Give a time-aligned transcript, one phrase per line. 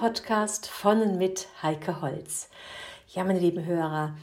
[0.00, 2.48] Podcast von und mit Heike Holz.
[3.12, 4.14] Ja, meine lieben Hörer,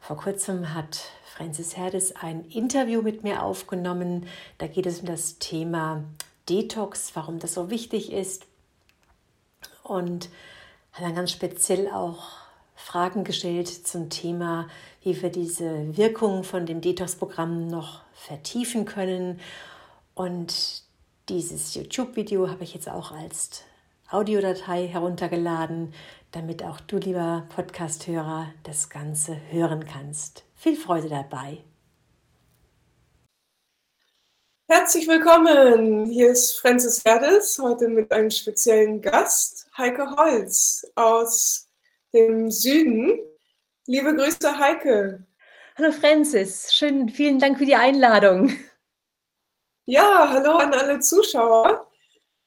[0.00, 4.26] vor kurzem hat Francis Herdes ein Interview mit mir aufgenommen.
[4.58, 6.02] Da geht es um das Thema
[6.48, 8.46] Detox, warum das so wichtig ist.
[9.84, 10.30] Und
[10.90, 12.30] hat dann ganz speziell auch
[12.74, 14.66] Fragen gestellt zum Thema,
[15.04, 19.38] wie wir diese Wirkung von dem Detox-Programm noch vertiefen können.
[20.16, 20.82] Und
[21.28, 23.62] dieses YouTube-Video habe ich jetzt auch als
[24.10, 25.94] Audiodatei heruntergeladen,
[26.32, 30.44] damit auch du, lieber Podcast-Hörer, das Ganze hören kannst.
[30.56, 31.58] Viel Freude dabei.
[34.68, 36.06] Herzlich willkommen.
[36.06, 41.68] Hier ist Francis Herdes, heute mit einem speziellen Gast, Heike Holz aus
[42.12, 43.16] dem Süden.
[43.86, 45.24] Liebe Grüße, Heike.
[45.76, 48.52] Hallo Francis, schön, vielen Dank für die Einladung.
[49.86, 51.89] Ja, hallo an alle Zuschauer.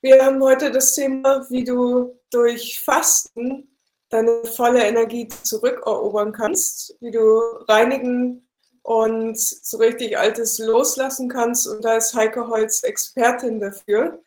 [0.03, 3.69] Wir haben heute das Thema, wie du durch Fasten
[4.09, 8.45] deine volle Energie zurückerobern kannst, wie du reinigen
[8.81, 11.67] und so richtig Altes loslassen kannst.
[11.67, 14.21] Und da ist Heike Holz Expertin dafür.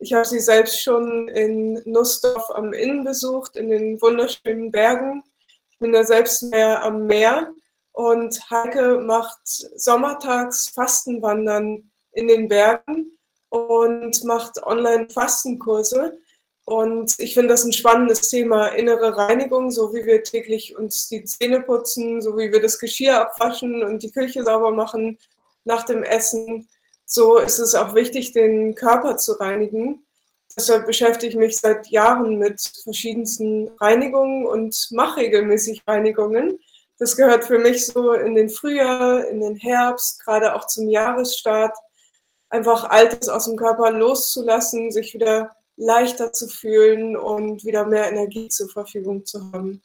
[0.00, 5.22] Ich habe sie selbst schon in Nussdorf am Inn besucht, in den wunderschönen Bergen.
[5.70, 7.54] Ich bin da selbst mehr am Meer.
[7.92, 13.16] Und Heike macht sommertags Fastenwandern in den Bergen
[13.50, 16.18] und macht Online-Fastenkurse.
[16.64, 21.24] Und ich finde das ein spannendes Thema, innere Reinigung, so wie wir täglich uns die
[21.24, 25.18] Zähne putzen, so wie wir das Geschirr abwaschen und die Küche sauber machen
[25.64, 26.68] nach dem Essen.
[27.04, 30.06] So ist es auch wichtig, den Körper zu reinigen.
[30.56, 36.60] Deshalb beschäftige ich mich seit Jahren mit verschiedensten Reinigungen und mache regelmäßig Reinigungen.
[36.98, 41.76] Das gehört für mich so in den Frühjahr, in den Herbst, gerade auch zum Jahresstart,
[42.50, 48.48] einfach Altes aus dem Körper loszulassen, sich wieder leichter zu fühlen und wieder mehr Energie
[48.48, 49.82] zur Verfügung zu haben.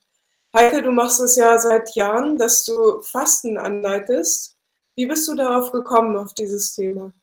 [0.53, 4.57] Heike, du machst es ja seit Jahren, dass du Fasten anleitest.
[4.95, 7.13] Wie bist du darauf gekommen, auf dieses Thema?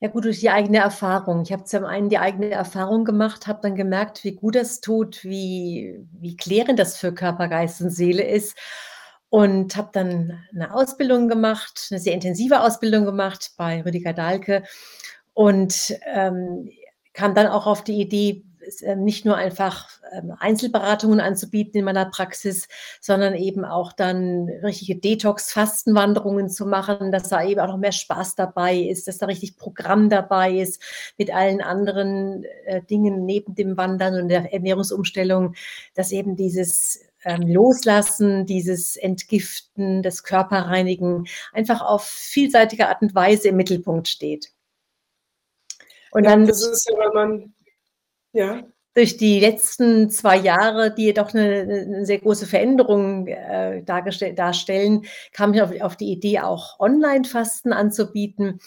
[0.00, 1.42] Ja gut, durch die eigene Erfahrung.
[1.42, 5.24] Ich habe zum einen die eigene Erfahrung gemacht, habe dann gemerkt, wie gut das tut,
[5.24, 8.56] wie, wie klärend das für Körper, Geist und Seele ist.
[9.34, 14.62] Und habe dann eine Ausbildung gemacht, eine sehr intensive Ausbildung gemacht bei Rüdiger Dahlke.
[15.32, 16.70] Und ähm,
[17.14, 18.44] kam dann auch auf die Idee,
[18.82, 22.68] ähm, nicht nur einfach ähm, Einzelberatungen anzubieten in meiner Praxis,
[23.00, 28.36] sondern eben auch dann richtige Detox-Fastenwanderungen zu machen, dass da eben auch noch mehr Spaß
[28.36, 30.80] dabei ist, dass da richtig Programm dabei ist
[31.18, 35.56] mit allen anderen äh, Dingen neben dem Wandern und der Ernährungsumstellung,
[35.94, 43.56] dass eben dieses Loslassen, dieses Entgiften, das Körperreinigen einfach auf vielseitige Art und Weise im
[43.56, 44.52] Mittelpunkt steht.
[46.10, 47.54] Und dann, das ist ja, wenn man,
[48.32, 48.62] ja.
[48.96, 55.52] Durch die letzten zwei Jahre, die jedoch eine, eine sehr große Veränderung äh, darstellen, kam
[55.52, 58.60] ich auf, auf die Idee, auch Online-Fasten anzubieten.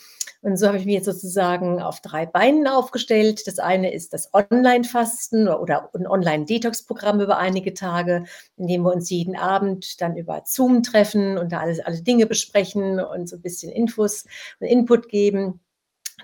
[0.48, 3.46] Und so habe ich mich jetzt sozusagen auf drei Beinen aufgestellt.
[3.48, 8.24] Das eine ist das Online-Fasten oder ein Online-Detox-Programm über einige Tage,
[8.56, 12.28] in dem wir uns jeden Abend dann über Zoom treffen und da alles, alle Dinge
[12.28, 14.24] besprechen und so ein bisschen Infos
[14.62, 15.60] und Input geben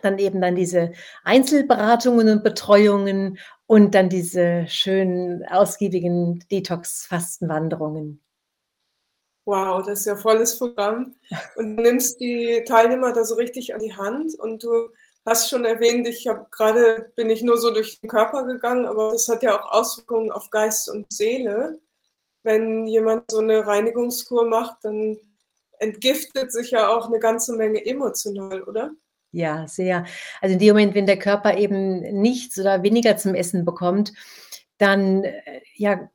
[0.01, 0.94] dann eben dann diese
[1.25, 8.22] Einzelberatungen und Betreuungen und dann diese schönen, ausgiebigen Detox-Fastenwanderungen.
[9.46, 11.16] Wow, das ist ja volles Programm.
[11.56, 14.90] Und du nimmst die Teilnehmer da so richtig an die Hand und du
[15.26, 19.12] hast schon erwähnt, ich habe gerade bin ich nur so durch den Körper gegangen, aber
[19.12, 21.80] das hat ja auch Auswirkungen auf Geist und Seele.
[22.44, 25.18] Wenn jemand so eine Reinigungskur macht, dann
[25.80, 28.92] entgiftet sich ja auch eine ganze Menge emotional, oder?
[29.31, 30.06] Ja, sehr.
[30.42, 34.13] Also in dem Moment, wenn der Körper eben nichts oder weniger zum Essen bekommt,
[34.78, 36.10] dann äh, ja,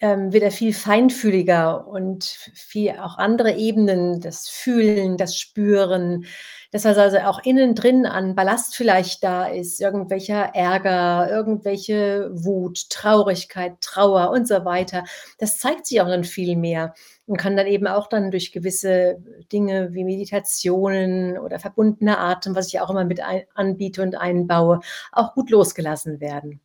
[0.00, 6.24] ähm, wird er viel feinfühliger und viel auch andere Ebenen, das Fühlen, das Spüren,
[6.72, 13.80] dass also auch innen drin an Ballast vielleicht da ist, irgendwelcher Ärger, irgendwelche Wut, Traurigkeit,
[13.80, 15.04] Trauer und so weiter.
[15.38, 16.94] Das zeigt sich auch dann viel mehr
[17.26, 19.18] und kann dann eben auch dann durch gewisse
[19.52, 24.80] Dinge wie Meditationen oder verbundener Atem, was ich auch immer mit ein, anbiete und einbaue,
[25.12, 26.60] auch gut losgelassen werden.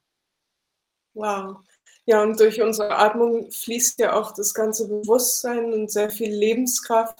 [1.16, 1.65] Wow.
[2.06, 7.18] Ja, und durch unsere Atmung fließt ja auch das ganze Bewusstsein und sehr viel Lebenskraft.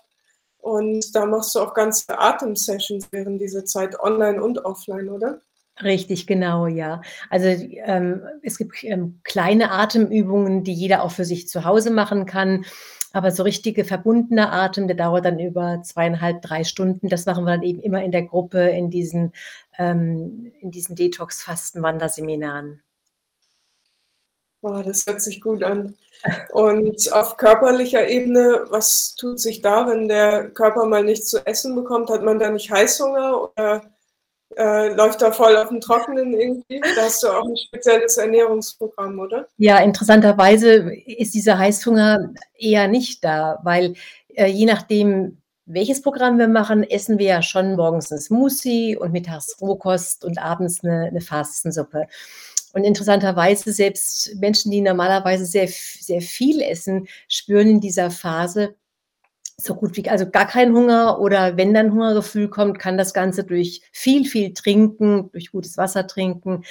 [0.59, 5.41] Und da machst du auch ganze Atemsessions während dieser Zeit, online und offline, oder?
[5.83, 7.01] Richtig, genau, ja.
[7.29, 12.25] Also ähm, es gibt ähm, kleine Atemübungen, die jeder auch für sich zu Hause machen
[12.25, 12.65] kann.
[13.11, 17.09] Aber so richtige verbundene Atem, der dauert dann über zweieinhalb, drei Stunden.
[17.09, 19.33] Das machen wir dann eben immer in der Gruppe in diesen,
[19.77, 22.81] ähm, in diesen Detox-Fasten-Wanderseminaren.
[24.67, 25.94] Oh, das hört sich gut an.
[26.51, 31.75] Und auf körperlicher Ebene, was tut sich da, wenn der Körper mal nichts zu essen
[31.75, 32.09] bekommt?
[32.09, 33.83] Hat man da nicht Heißhunger oder
[34.57, 36.79] äh, läuft da voll auf dem Trockenen irgendwie?
[36.79, 39.47] Da hast du auch ein spezielles Ernährungsprogramm, oder?
[39.57, 43.94] Ja, interessanterweise ist dieser Heißhunger eher nicht da, weil
[44.29, 49.12] äh, je nachdem, welches Programm wir machen, essen wir ja schon morgens ein Smoothie und
[49.12, 52.07] mittags Rohkost und abends eine, eine Fastensuppe.
[52.75, 58.75] Und interessanterweise selbst Menschen, die normalerweise sehr, sehr viel essen, spüren in dieser Phase
[59.56, 63.45] so gut wie, also gar keinen Hunger oder wenn dann Hungergefühl kommt, kann das Ganze
[63.45, 66.66] durch viel, viel Trinken, durch gutes Wasser trinken,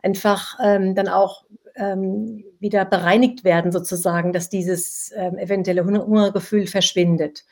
[0.00, 1.44] einfach ähm, dann auch
[1.74, 7.44] ähm, wieder bereinigt werden sozusagen, dass dieses ähm, eventuelle Hungergefühl verschwindet.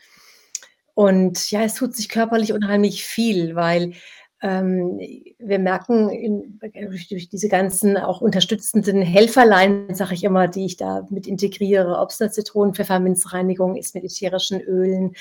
[0.94, 3.94] Und ja, es tut sich körperlich unheimlich viel, weil
[4.42, 4.98] ähm,
[5.38, 11.06] wir merken in, durch, diese ganzen auch unterstützenden Helferlein, sage ich immer, die ich da
[11.10, 15.16] mit integriere, ob es eine Zitronen-, Pfefferminzreinigung ist mit ätherischen Ölen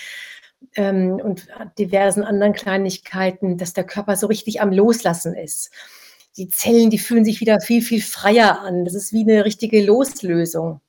[0.75, 1.47] ähm, und
[1.79, 5.71] diversen anderen Kleinigkeiten, dass der Körper so richtig am Loslassen ist.
[6.37, 8.83] Die Zellen, die fühlen sich wieder viel, viel freier an.
[8.83, 10.81] Das ist wie eine richtige Loslösung.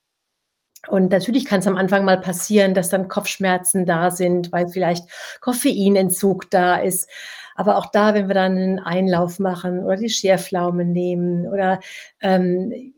[0.87, 5.05] Und natürlich kann es am Anfang mal passieren, dass dann Kopfschmerzen da sind, weil vielleicht
[5.41, 7.09] Koffeinentzug da ist.
[7.57, 11.79] Aber auch da, wenn wir dann einen Einlauf machen oder die Scherflaume nehmen oder
[12.21, 12.93] ähm,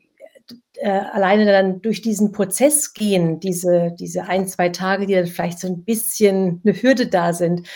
[0.75, 5.59] äh, alleine dann durch diesen Prozess gehen, diese, diese ein, zwei Tage, die dann vielleicht
[5.59, 7.67] so ein bisschen eine Hürde da sind,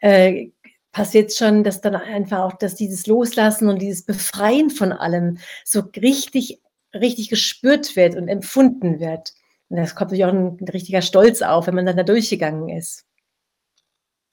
[0.00, 0.48] äh,
[0.90, 5.82] passiert schon, dass dann einfach auch, dass dieses Loslassen und dieses Befreien von allem so
[5.96, 6.60] richtig,
[6.92, 9.32] richtig gespürt wird und empfunden wird.
[9.68, 12.68] Und das kommt natürlich auch ein, ein richtiger Stolz auf, wenn man dann da durchgegangen
[12.68, 13.04] ist.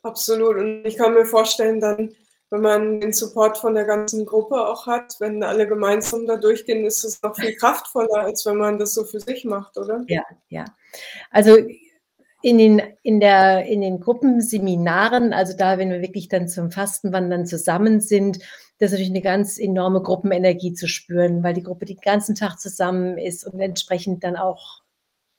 [0.03, 0.57] Absolut.
[0.57, 2.11] Und ich kann mir vorstellen, dann,
[2.49, 6.85] wenn man den Support von der ganzen Gruppe auch hat, wenn alle gemeinsam da durchgehen,
[6.85, 10.03] ist es noch viel kraftvoller, als wenn man das so für sich macht, oder?
[10.07, 10.65] Ja, ja.
[11.31, 11.57] Also
[12.43, 17.45] in den, in, der, in den Gruppenseminaren, also da, wenn wir wirklich dann zum Fastenwandern
[17.45, 18.39] zusammen sind,
[18.79, 22.59] das ist natürlich eine ganz enorme Gruppenenergie zu spüren, weil die Gruppe den ganzen Tag
[22.59, 24.82] zusammen ist und entsprechend dann auch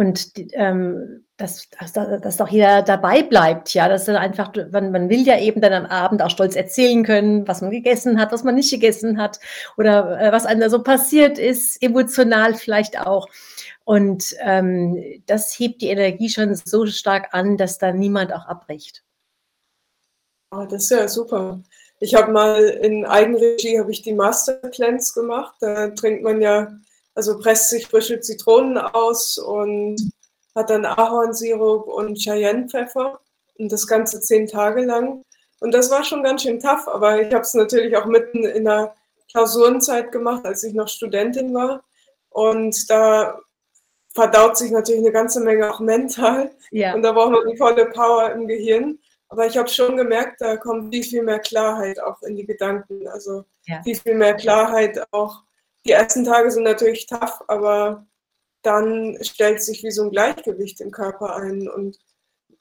[0.00, 5.26] Und ähm, dass, dass, dass doch jeder dabei bleibt, ja, dass einfach, man, man will
[5.26, 8.54] ja eben dann am Abend auch stolz erzählen können, was man gegessen hat, was man
[8.54, 9.40] nicht gegessen hat
[9.76, 13.28] oder äh, was einem da so passiert ist, emotional vielleicht auch.
[13.84, 19.04] Und ähm, das hebt die Energie schon so stark an, dass da niemand auch abbricht.
[20.50, 21.60] Oh, das ist ja super.
[21.98, 25.56] Ich habe mal in Eigenregie habe ich die Master Cleanse gemacht.
[25.60, 26.72] Da trinkt man ja
[27.14, 30.10] also presst sich frische Zitronen aus und
[30.54, 33.20] hat dann Ahornsirup und Cheyennepfeffer
[33.58, 35.22] und das Ganze zehn Tage lang.
[35.60, 38.64] Und das war schon ganz schön tough, aber ich habe es natürlich auch mitten in
[38.64, 38.94] der
[39.30, 41.84] Klausurenzeit gemacht, als ich noch Studentin war.
[42.30, 43.38] Und da
[44.14, 46.50] verdaut sich natürlich eine ganze Menge auch mental.
[46.70, 46.94] Ja.
[46.94, 48.98] Und da braucht man die volle Power im Gehirn.
[49.28, 53.06] Aber ich habe schon gemerkt, da kommt viel, viel mehr Klarheit auch in die Gedanken.
[53.06, 53.80] Also ja.
[53.82, 55.42] viel, viel mehr Klarheit auch
[55.84, 58.06] die ersten Tage sind natürlich tough, aber
[58.62, 61.98] dann stellt sich wie so ein Gleichgewicht im Körper ein und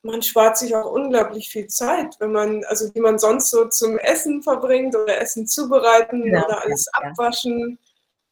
[0.02, 3.98] man spart sich auch unglaublich viel Zeit, wenn man, also die man sonst so zum
[3.98, 7.78] Essen verbringt oder Essen zubereiten ja, oder alles ja, abwaschen.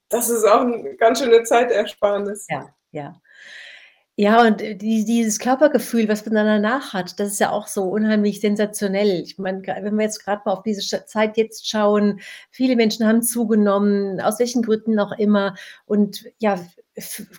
[0.10, 2.46] Das ist auch eine ganz schöne Zeitersparnis.
[2.50, 3.22] Ja, ja.
[4.20, 7.68] Ja, und äh, die, dieses Körpergefühl, was man dann danach hat, das ist ja auch
[7.68, 9.22] so unheimlich sensationell.
[9.22, 12.20] Ich meine, wenn wir jetzt gerade mal auf diese Zeit jetzt schauen,
[12.50, 15.54] viele Menschen haben zugenommen, aus welchen Gründen auch immer.
[15.86, 16.60] Und ja,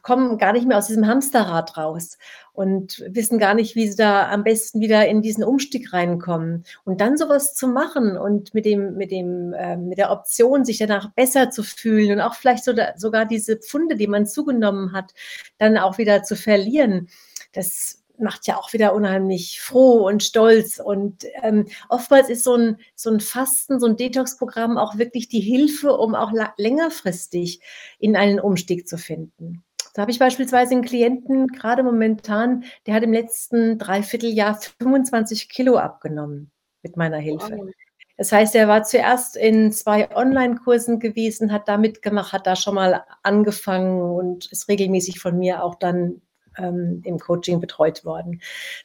[0.02, 2.18] kommen gar nicht mehr aus diesem Hamsterrad raus
[2.52, 6.64] und wissen gar nicht, wie sie da am besten wieder in diesen Umstieg reinkommen.
[6.84, 10.78] Und dann sowas zu machen und mit dem, mit dem, äh, mit der Option, sich
[10.78, 14.92] danach besser zu fühlen und auch vielleicht so da, sogar diese Pfunde, die man zugenommen
[14.92, 15.12] hat,
[15.58, 17.08] dann auch wieder zu verlieren.
[17.52, 20.78] Das macht ja auch wieder unheimlich froh und stolz.
[20.78, 25.40] Und ähm, oftmals ist so ein, so ein Fasten, so ein Detox-Programm auch wirklich die
[25.40, 27.60] Hilfe, um auch längerfristig
[27.98, 29.64] in einen Umstieg zu finden.
[29.94, 35.76] Da habe ich beispielsweise einen Klienten, gerade momentan, der hat im letzten Dreivierteljahr 25 Kilo
[35.76, 36.50] abgenommen
[36.82, 37.56] mit meiner Hilfe.
[37.56, 37.70] Wow.
[38.18, 42.74] Das heißt, er war zuerst in zwei Online-Kursen gewesen, hat da mitgemacht, hat da schon
[42.74, 46.20] mal angefangen und ist regelmäßig von mir auch dann
[46.58, 48.40] ähm, im Coaching betreut worden.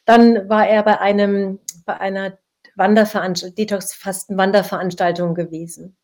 [0.05, 2.37] Dann war er bei einem, bei einer
[2.75, 5.97] Wanderveranstaltung, Detox-Fasten-Wanderveranstaltung gewesen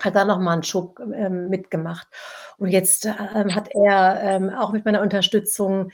[0.00, 2.08] hat da nochmal einen Schub ähm, mitgemacht.
[2.58, 5.92] Und jetzt ähm, hat er ähm, auch mit meiner Unterstützung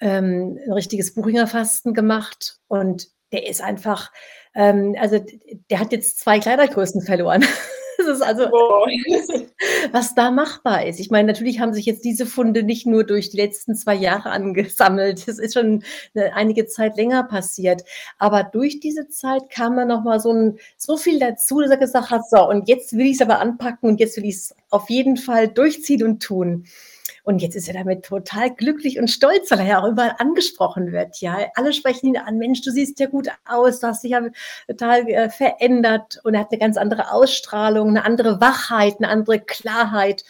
[0.00, 4.10] ähm, ein richtiges Buchinger-Fasten gemacht und der ist einfach,
[4.54, 5.24] ähm, also
[5.70, 7.44] der hat jetzt zwei Kleidergrößen verloren.
[8.10, 8.44] Ist also,
[9.92, 11.00] was da machbar ist.
[11.00, 14.30] Ich meine, natürlich haben sich jetzt diese Funde nicht nur durch die letzten zwei Jahre
[14.30, 15.26] angesammelt.
[15.28, 17.84] Das ist schon eine, einige Zeit länger passiert.
[18.18, 22.10] Aber durch diese Zeit kam dann nochmal so, ein, so viel dazu, dass er gesagt
[22.10, 24.90] hat, so, und jetzt will ich es aber anpacken und jetzt will ich es auf
[24.90, 26.66] jeden Fall durchziehen und tun.
[27.24, 30.92] Und jetzt ist er damit total glücklich und stolz, weil er ja auch überall angesprochen
[30.92, 31.20] wird.
[31.20, 34.22] Ja, alle sprechen ihn an, Mensch, du siehst ja gut aus, du hast dich ja
[34.66, 39.40] total äh, verändert und er hat eine ganz andere Ausstrahlung, eine andere Wachheit, eine andere
[39.40, 40.24] Klarheit.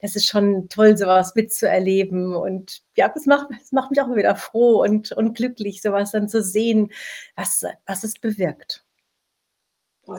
[0.00, 2.34] Das ist schon toll, sowas mitzuerleben.
[2.34, 6.28] Und ja, das macht, das macht mich auch wieder froh und, und glücklich, sowas dann
[6.28, 6.92] zu sehen,
[7.34, 8.84] was, was es bewirkt.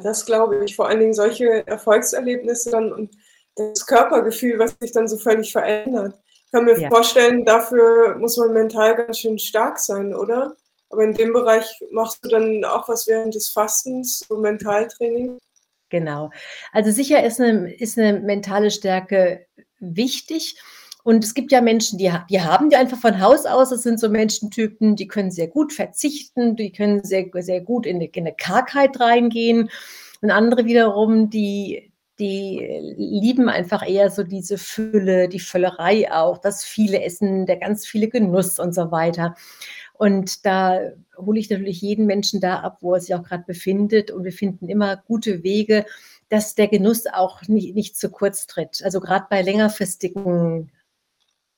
[0.03, 0.75] Das glaube ich.
[0.75, 3.15] Vor allen Dingen solche Erfolgserlebnisse und
[3.57, 6.15] das Körpergefühl, was sich dann so völlig verändert.
[6.45, 6.89] Ich kann mir ja.
[6.89, 10.55] vorstellen, dafür muss man mental ganz schön stark sein, oder?
[10.89, 15.37] Aber in dem Bereich machst du dann auch was während des Fastens, so Mentaltraining?
[15.89, 16.31] Genau.
[16.71, 19.45] Also sicher ist eine, ist eine mentale Stärke
[19.79, 20.57] wichtig.
[21.03, 23.69] Und es gibt ja Menschen, die, die haben die einfach von Haus aus.
[23.69, 27.97] Das sind so Menschentypen, die können sehr gut verzichten, die können sehr, sehr gut in
[27.97, 29.69] eine, in eine Kargheit reingehen.
[30.21, 36.63] Und andere wiederum, die, die lieben einfach eher so diese Fülle, die Völlerei auch, das
[36.63, 39.35] viele Essen, der ganz viele Genuss und so weiter.
[39.93, 40.79] Und da
[41.17, 44.11] hole ich natürlich jeden Menschen da ab, wo er sich auch gerade befindet.
[44.11, 45.85] Und wir finden immer gute Wege,
[46.29, 48.81] dass der Genuss auch nicht, nicht zu kurz tritt.
[48.83, 50.71] Also gerade bei längerfristigen,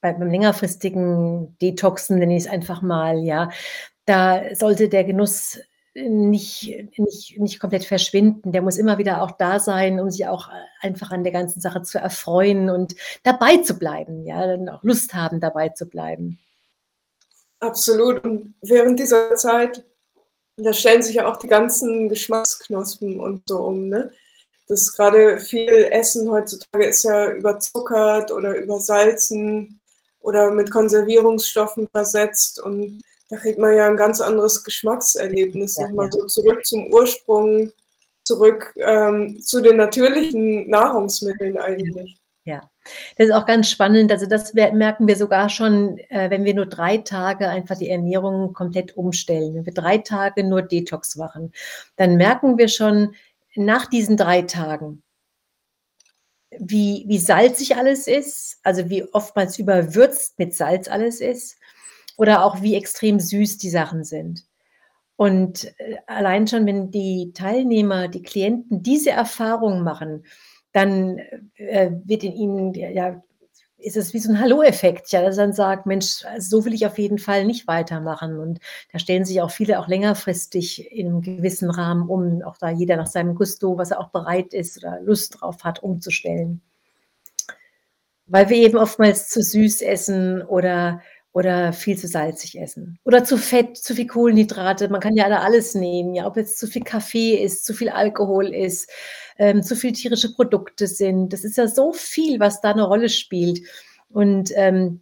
[0.01, 3.49] beim längerfristigen Detoxen, nenne ich es einfach mal, ja,
[4.05, 5.59] da sollte der Genuss
[5.95, 8.51] nicht, nicht, nicht komplett verschwinden.
[8.51, 10.49] Der muss immer wieder auch da sein, um sich auch
[10.81, 15.13] einfach an der ganzen Sache zu erfreuen und dabei zu bleiben, ja, dann auch Lust
[15.13, 16.39] haben, dabei zu bleiben.
[17.59, 18.23] Absolut.
[18.23, 19.83] Und während dieser Zeit,
[20.57, 24.11] da stellen sich ja auch die ganzen Geschmacksknospen und so um, ne?
[24.67, 29.79] Das gerade viel Essen heutzutage ist ja überzuckert oder übersalzen
[30.19, 35.77] oder mit Konservierungsstoffen versetzt und da kriegt man ja ein ganz anderes Geschmackserlebnis.
[35.77, 36.11] Ja, Nochmal ja.
[36.11, 37.71] so zurück zum Ursprung,
[38.23, 42.19] zurück ähm, zu den natürlichen Nahrungsmitteln eigentlich.
[42.45, 42.61] Ja,
[43.17, 44.11] das ist auch ganz spannend.
[44.11, 48.53] Also das merken wir sogar schon, äh, wenn wir nur drei Tage einfach die Ernährung
[48.53, 49.53] komplett umstellen.
[49.53, 51.51] Wenn wir drei Tage nur Detox machen,
[51.95, 53.13] dann merken wir schon
[53.55, 55.03] nach diesen drei Tagen,
[56.57, 61.58] wie, wie salzig alles ist, also wie oftmals überwürzt mit Salz alles ist
[62.19, 64.43] oder auch wie extrem süß die Sachen sind.
[65.15, 70.25] Und äh, allein schon, wenn die Teilnehmer, die Klienten diese Erfahrung machen,
[70.73, 71.17] dann
[71.55, 73.23] äh, wird in ihnen, ja,
[73.77, 76.97] ist es wie so ein Hallo-Effekt, ja, dass man sagt, Mensch, so will ich auf
[76.97, 78.37] jeden Fall nicht weitermachen.
[78.37, 78.59] Und
[78.91, 82.97] da stellen sich auch viele auch längerfristig in einem gewissen Rahmen um, auch da jeder
[82.97, 86.59] nach seinem Gusto, was er auch bereit ist oder Lust drauf hat, umzustellen.
[88.25, 93.37] Weil wir eben oftmals zu süß essen oder oder viel zu salzig essen oder zu
[93.37, 94.89] fett, zu viel Kohlenhydrate.
[94.89, 97.89] Man kann ja da alles nehmen, ja, ob jetzt zu viel Kaffee ist, zu viel
[97.89, 98.89] Alkohol ist,
[99.37, 101.31] ähm, zu viel tierische Produkte sind.
[101.31, 103.61] Das ist ja so viel, was da eine Rolle spielt.
[104.09, 105.01] Und ähm,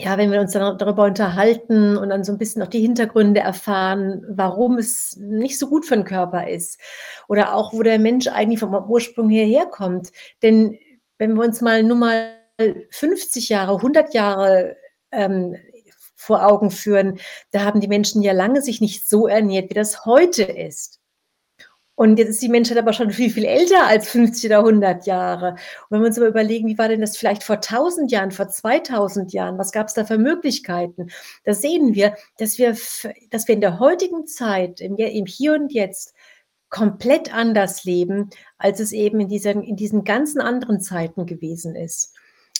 [0.00, 3.40] ja, wenn wir uns dann darüber unterhalten und dann so ein bisschen auch die Hintergründe
[3.40, 6.80] erfahren, warum es nicht so gut für den Körper ist
[7.26, 10.12] oder auch, wo der Mensch eigentlich vom Ursprung hierher kommt.
[10.42, 10.78] Denn
[11.18, 12.30] wenn wir uns mal nur mal
[12.90, 14.76] 50 Jahre, 100 Jahre
[15.12, 15.56] ähm,
[16.14, 17.20] vor Augen führen,
[17.52, 20.98] da haben die Menschen ja lange sich nicht so ernährt, wie das heute ist.
[21.98, 25.50] Und jetzt ist die Menschheit aber schon viel, viel älter als 50 oder 100 Jahre.
[25.54, 25.58] Und
[25.90, 29.32] wenn wir uns aber überlegen, wie war denn das vielleicht vor 1000 Jahren, vor 2000
[29.32, 31.08] Jahren, was gab es da für Möglichkeiten?
[31.42, 32.76] Da sehen wir, dass wir,
[33.30, 36.14] dass wir in der heutigen Zeit, im, im Hier und Jetzt,
[36.70, 42.14] komplett anders leben, als es eben in diesen, in diesen ganzen anderen Zeiten gewesen ist.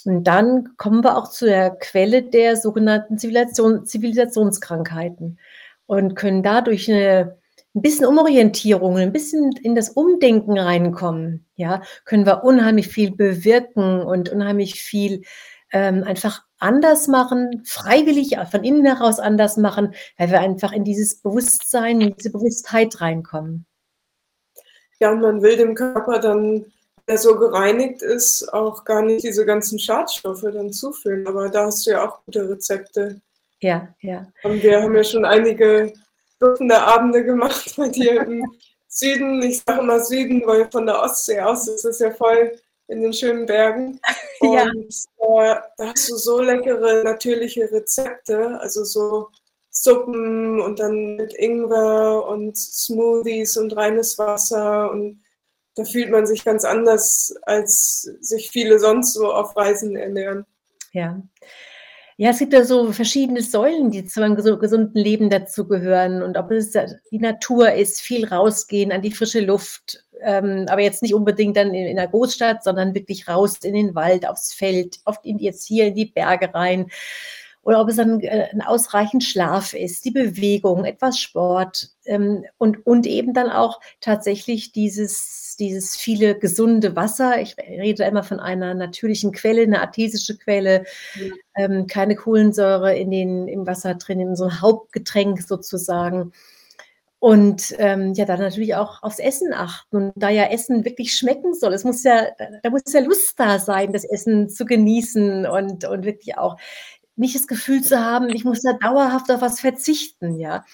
[0.09, 5.39] Und dann kommen wir auch zu der Quelle der sogenannten Zivilisation, Zivilisationskrankheiten
[5.85, 7.37] und können dadurch eine,
[7.75, 11.45] ein bisschen Umorientierung, ein bisschen in das Umdenken reinkommen.
[11.57, 15.25] Ja, können wir unheimlich viel bewirken und unheimlich viel
[15.73, 21.21] ähm, einfach anders machen, freiwillig von innen heraus anders machen, weil wir einfach in dieses
[21.21, 23.67] Bewusstsein, in diese Bewusstheit reinkommen.
[25.01, 26.65] Ja, und man will dem Körper dann,
[27.09, 31.27] der so gereinigt ist, auch gar nicht diese ganzen Schadstoffe dann zuführen.
[31.27, 33.21] Aber da hast du ja auch gute Rezepte.
[33.61, 34.31] Ja, ja.
[34.45, 35.93] Und wir haben ja schon einige
[36.39, 38.45] Dutzende Abende gemacht bei dir im
[38.87, 39.43] Süden.
[39.43, 42.53] Ich sage immer Süden, weil von der Ostsee aus ist es ja voll
[42.89, 44.01] in den schönen Bergen.
[44.41, 44.67] Und ja.
[44.67, 49.29] äh, da hast du so leckere, natürliche Rezepte, also so
[49.71, 55.21] Suppen und dann mit Ingwer und Smoothies und reines Wasser und
[55.79, 60.45] da fühlt man sich ganz anders, als sich viele sonst so auf Reisen ernähren.
[60.93, 61.23] Ja.
[62.21, 66.21] Ja, es gibt ja so verschiedene Säulen, die zu einem gesunden Leben dazugehören.
[66.21, 66.73] Und ob es
[67.13, 71.73] die Natur ist, viel rausgehen an die frische Luft, ähm, aber jetzt nicht unbedingt dann
[71.73, 75.65] in, in der Großstadt, sondern wirklich raus in den Wald, aufs Feld, oft in, jetzt
[75.65, 76.91] hier in die Berge rein
[77.69, 82.87] oder ob es dann äh, ein ausreichend Schlaf ist, die Bewegung, etwas Sport ähm, und,
[82.87, 87.43] und eben dann auch tatsächlich dieses, dieses viele gesunde Wasser.
[87.43, 90.87] Ich rede immer von einer natürlichen Quelle, eine artesische Quelle,
[91.57, 96.33] ähm, keine Kohlensäure in den, im Wasser drin, in so ein Hauptgetränk sozusagen.
[97.21, 99.97] Und ähm, ja, dann natürlich auch aufs Essen achten.
[99.97, 102.29] Und da ja Essen wirklich schmecken soll, es muss ja,
[102.63, 106.57] da muss ja Lust da sein, das Essen zu genießen und, und wirklich auch
[107.19, 110.65] nicht das Gefühl zu haben, ich muss da dauerhaft auf was verzichten, ja.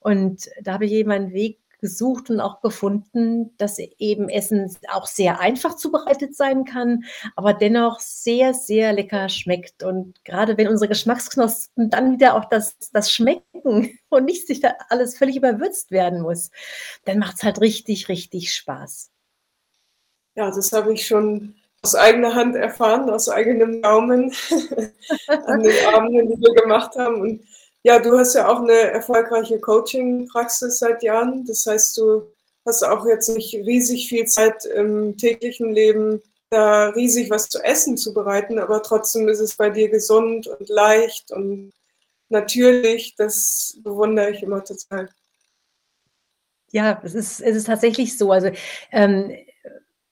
[0.00, 5.06] Und da habe ich eben einen Weg gesucht und auch gefunden, dass eben Essen auch
[5.06, 7.04] sehr einfach zubereitet sein kann,
[7.36, 9.82] aber dennoch sehr, sehr lecker schmeckt.
[9.82, 14.74] Und gerade wenn unsere Geschmacksknospen dann wieder auch das, das Schmecken und nicht sich da
[14.88, 16.50] alles völlig überwürzt werden muss,
[17.04, 19.10] dann macht es halt richtig, richtig Spaß.
[20.36, 24.32] Ja, das habe ich schon aus eigener Hand erfahren, aus eigenem Daumen
[25.46, 27.20] an den Abenden, die wir gemacht haben.
[27.20, 27.44] Und
[27.82, 31.44] ja, du hast ja auch eine erfolgreiche Coaching-Praxis seit Jahren.
[31.46, 32.30] Das heißt, du
[32.66, 37.96] hast auch jetzt nicht riesig viel Zeit im täglichen Leben, da riesig was zu essen
[37.96, 41.72] zu bereiten, aber trotzdem ist es bei dir gesund und leicht und
[42.28, 43.14] natürlich.
[43.16, 45.08] Das bewundere ich immer total.
[46.72, 48.30] Ja, es ist, es ist tatsächlich so.
[48.30, 48.50] Also
[48.92, 49.36] ähm,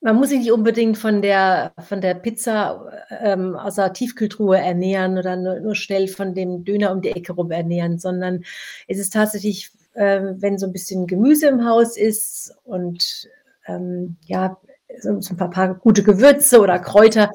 [0.01, 5.17] man muss sich nicht unbedingt von der, von der Pizza ähm, aus der Tiefkühltruhe ernähren
[5.17, 8.43] oder nur, nur, schnell von dem Döner um die Ecke rum ernähren, sondern
[8.87, 13.27] es ist tatsächlich, äh, wenn so ein bisschen Gemüse im Haus ist und
[13.67, 14.57] ähm, ja,
[14.97, 17.31] so, ein paar, paar, gute Gewürze oder Kräuter,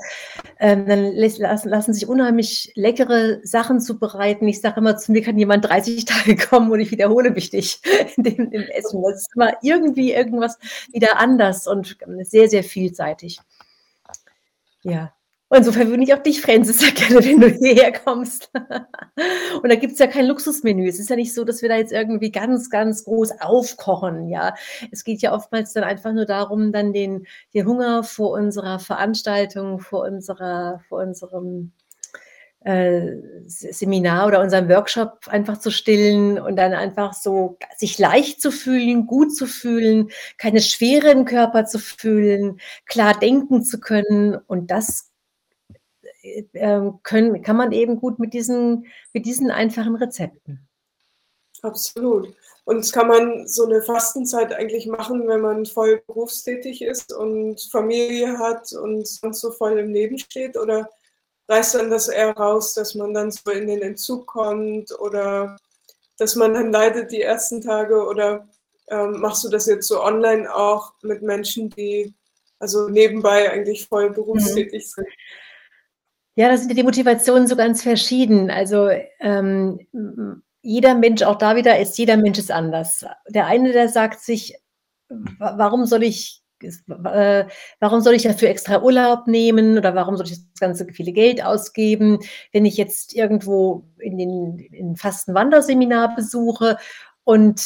[0.58, 4.48] ähm, dann lassen, lassen sich unheimlich leckere Sachen zubereiten.
[4.48, 7.80] Ich sage immer, zu mir kann jemand 30 Tage kommen und ich wiederhole mich nicht
[8.16, 9.02] in dem, im Essen.
[9.02, 10.58] Das ist immer irgendwie irgendwas
[10.92, 13.38] wieder anders und sehr, sehr vielseitig.
[14.82, 15.13] Ja.
[15.54, 18.50] Und insofern würde ich auch dich, Francis, gerne, wenn du hierher kommst.
[19.62, 20.88] Und da gibt es ja kein Luxusmenü.
[20.88, 24.28] Es ist ja nicht so, dass wir da jetzt irgendwie ganz, ganz groß aufkochen.
[24.28, 24.56] Ja,
[24.90, 29.78] es geht ja oftmals dann einfach nur darum, dann den, den Hunger vor unserer Veranstaltung,
[29.78, 31.70] vor unserer, vor unserem
[32.64, 33.12] äh,
[33.46, 39.06] Seminar oder unserem Workshop einfach zu stillen und dann einfach so sich leicht zu fühlen,
[39.06, 44.34] gut zu fühlen, keine Schwere im Körper zu fühlen, klar denken zu können.
[44.48, 45.13] Und das
[47.02, 50.66] können, kann man eben gut mit diesen, mit diesen einfachen Rezepten.
[51.62, 52.34] Absolut.
[52.64, 57.60] Und das kann man so eine Fastenzeit eigentlich machen, wenn man voll berufstätig ist und
[57.70, 60.56] Familie hat und sonst so voll im Leben steht?
[60.56, 60.88] Oder
[61.48, 65.56] reißt dann das eher raus, dass man dann so in den Entzug kommt oder
[66.18, 68.06] dass man dann leidet die ersten Tage?
[68.06, 68.48] Oder
[68.88, 72.14] ähm, machst du das jetzt so online auch mit Menschen, die
[72.58, 74.14] also nebenbei eigentlich voll mhm.
[74.14, 75.02] berufstätig mhm.
[75.02, 75.08] sind?
[76.36, 78.50] Ja, da sind die Motivationen so ganz verschieden.
[78.50, 78.88] Also
[79.20, 79.78] ähm,
[80.62, 83.04] jeder Mensch, auch da wieder ist jeder Mensch ist anders.
[83.28, 84.56] Der eine, der sagt sich,
[85.38, 87.44] warum soll ich äh,
[87.80, 91.44] warum soll ich dafür extra Urlaub nehmen oder warum soll ich das ganze viele Geld
[91.44, 92.20] ausgeben,
[92.52, 96.78] wenn ich jetzt irgendwo in den in Fasten-Wanderseminar besuche
[97.24, 97.62] und,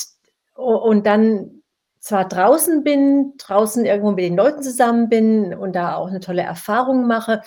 [0.55, 1.63] und dann
[2.01, 6.43] zwar draußen bin, draußen irgendwo mit den Leuten zusammen bin und da auch eine tolle
[6.43, 7.43] Erfahrung mache,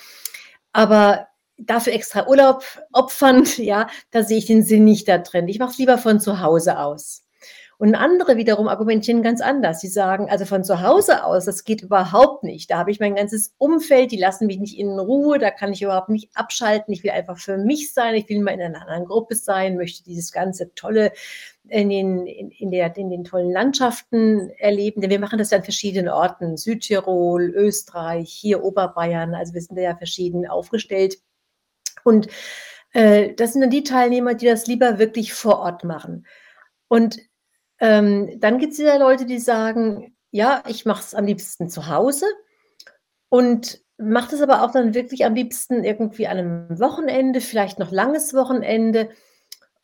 [0.73, 5.47] aber dafür extra Urlaub opfern, ja, da sehe ich den Sinn nicht da drin.
[5.47, 7.23] Ich mache es lieber von zu Hause aus.
[7.81, 9.81] Und andere wiederum argumentieren ganz anders.
[9.81, 12.69] Sie sagen, also von zu Hause aus, das geht überhaupt nicht.
[12.69, 15.81] Da habe ich mein ganzes Umfeld, die lassen mich nicht in Ruhe, da kann ich
[15.81, 16.93] überhaupt nicht abschalten.
[16.93, 20.03] Ich will einfach für mich sein, ich will mal in einer anderen Gruppe sein, möchte
[20.03, 21.11] dieses ganze tolle
[21.69, 25.01] in den, in, der, in den tollen Landschaften erleben.
[25.01, 26.57] Denn wir machen das ja an verschiedenen Orten.
[26.57, 29.33] Südtirol, Österreich, hier Oberbayern.
[29.33, 31.17] Also wir sind ja verschieden aufgestellt.
[32.03, 32.27] Und,
[32.93, 36.27] äh, das sind dann die Teilnehmer, die das lieber wirklich vor Ort machen.
[36.87, 37.17] Und,
[37.81, 42.25] ähm, dann gibt's wieder Leute, die sagen: „Ja, ich mache es am liebsten zu Hause
[43.29, 47.91] und mache das aber auch dann wirklich am liebsten irgendwie an 'nem Wochenende, vielleicht noch
[47.91, 49.09] langes Wochenende,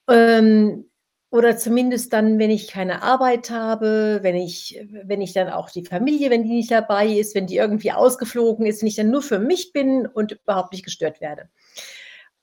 [0.10, 0.90] ähm,
[1.32, 5.86] oder zumindest dann, wenn ich keine Arbeit habe, wenn ich wenn ich dann auch die
[5.86, 9.22] Familie wenn die nicht dabei ist, wenn die irgendwie ausgeflogen ist, wenn ich dann nur
[9.24, 11.50] für mich bin und überhaupt nicht gestört werde.“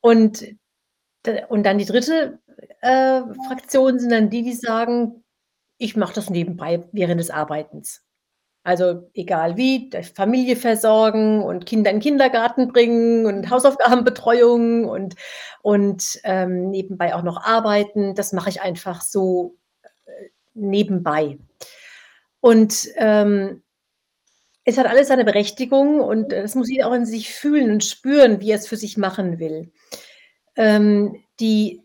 [0.02, 0.46] Und
[1.50, 2.38] und dann die 3.,
[2.82, 5.23] äh, Fraktion sind dann die, die sagen:
[5.80, 8.02] „Ich mache das nebenbei während des Arbeitens.“
[8.64, 15.16] Also, egal wie, Familie versorgen und Kinder in Kindergarten bringen und Hausaufgabenbetreuung und
[15.62, 18.14] und, ähm, nebenbei auch noch arbeiten.
[18.16, 19.56] Das mache ich einfach so,
[20.06, 21.38] äh, nebenbei.
[22.40, 23.62] Und, ähm
[24.66, 28.40] es hat alles seine Berechtigung und das muss jeder auch in sich fühlen und spüren,
[28.40, 29.70] wie er's für sich machen will.
[30.56, 31.82] Ähm, die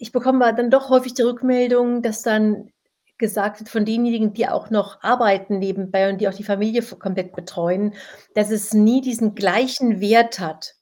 [0.00, 2.70] ich bekomme dann doch häufig die Rückmeldung, dass dann
[3.18, 7.34] gesagt wird von denjenigen, die auch noch arbeiten nebenbei und die auch die Familie komplett
[7.34, 7.94] betreuen,
[8.34, 10.74] dass es nie diesen gleichen Wert hat,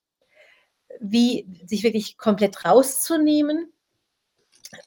[1.00, 3.72] wie sich wirklich komplett rauszunehmen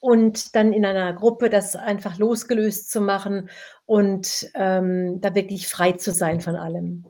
[0.00, 3.50] und dann in einer Gruppe das einfach losgelöst zu machen
[3.86, 7.04] und, ähm, da wirklich frei zu sein von allem.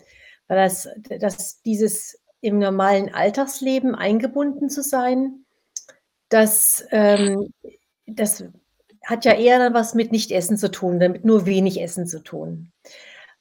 [0.49, 5.45] Weil das d dass dieses im normalen Alltagsleben eingebunden zu sein,
[6.31, 7.53] das, ähm
[8.07, 8.45] das
[9.05, 12.23] hat ja eher dann was mit Nicht-Essen zu tun, dann mit nur wenig Essen zu
[12.23, 12.73] tun.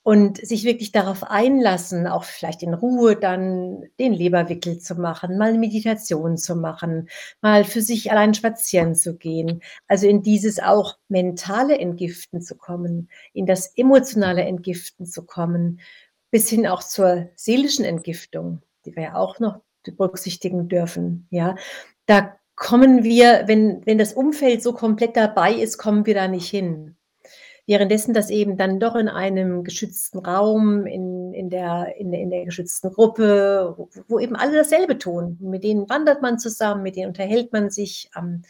[0.02, 5.58] Und sich wirklich darauf einlassen, auch vielleicht in Ruhe dann den Leberwickel zu machen, mal
[5.58, 7.10] Meditation zu machen,
[7.42, 9.62] mal für sich allein spazieren zu gehen.
[9.88, 15.82] Also, in dieses auch mentale Entgiften zu kommen, in das emotionale Entgiften zu kommen,
[16.32, 21.56] bis hin auch zur seelischen Entgiftung, die wir ja auch noch berücksichtigen dürfen, ja?
[22.06, 26.50] Da kommen wir wenn wenn das Umfeld so komplett dabei ist, kommen wir da nicht
[26.50, 26.98] hin.
[27.68, 32.46] Währenddessen das eben dann doch in einem geschützten Raum, in in der in in der
[32.46, 33.76] geschützten Gruppe,
[34.10, 35.38] wo eben alle dasselbe tun.
[35.42, 38.44] Mit denen wandert man zusammen, mit denen unterhält man sich am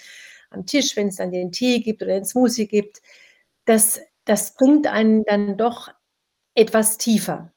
[0.52, 3.02] am Tisch, wenn's dann den Tee gibt oder den Smoothie gibt.
[3.66, 5.90] Das das bringt einen dann doch
[6.56, 7.54] etwas tiefer.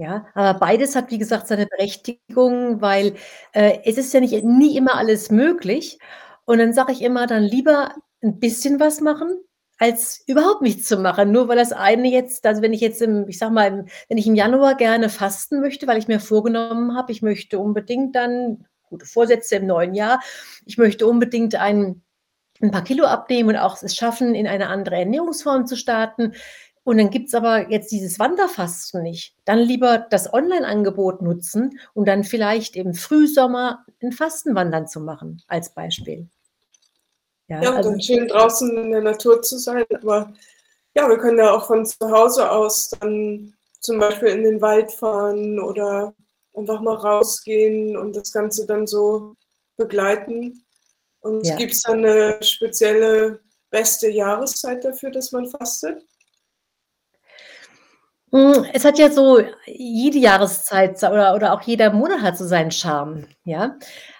[0.00, 3.16] Ja, aber beides hat, wie gesagt, seine Berechtigung, weil,
[3.52, 5.98] äh, es ist ja nicht nie immer alles möglich.
[6.46, 7.90] Und dann sage ich immer: „Dann lieber
[8.22, 9.38] 'n bisschen was machen,
[9.78, 13.28] als überhaupt nichts zu machen.“ Nur weil das eine jetzt also, wenn ich jetzt im
[13.28, 16.96] ich sage mal, im wenn ich im Januar gerne fasten möchte, weil ich mir vorgenommen
[16.96, 20.20] habe, ich möchte unbedingt dann gute Vorsätze im neuen Jahr,
[20.64, 22.02] ich möchte unbedingt ein
[22.62, 26.34] 'n paar Kilo abnehmen und auch es schaffen, in eine andere Ernährungsform zu starten.
[26.90, 29.36] Und dann gibt's aber jetzt dieses Wanderfasten nicht.
[29.44, 35.72] Dann lieber das Onlineangebot nutzen und dann vielleicht im Frühsommer 'n Fastenwandern zu machen, als
[35.72, 36.28] Beispiel.
[37.48, 39.84] Ja, Ja, und also dann schön draußen in der Natur zu sein.
[40.02, 40.32] Aber
[40.96, 44.92] ja, wir können ja auch von zu Hause aus dann zum Beispiel in den Wald
[44.92, 46.14] fahren oder
[46.54, 49.34] einfach mal rausgehen und das Ganze dann so
[49.76, 50.64] begleiten.
[51.20, 51.56] Und Ja.
[51.56, 56.04] gibt's da 'ne spezielle beste Jahreszeit dafür, dass man fastet?
[58.32, 62.70] Hm, es hat ja so jede Jahreszeit oder oder auch jeder Monat hat so seinen
[62.70, 63.76] Charme, ja?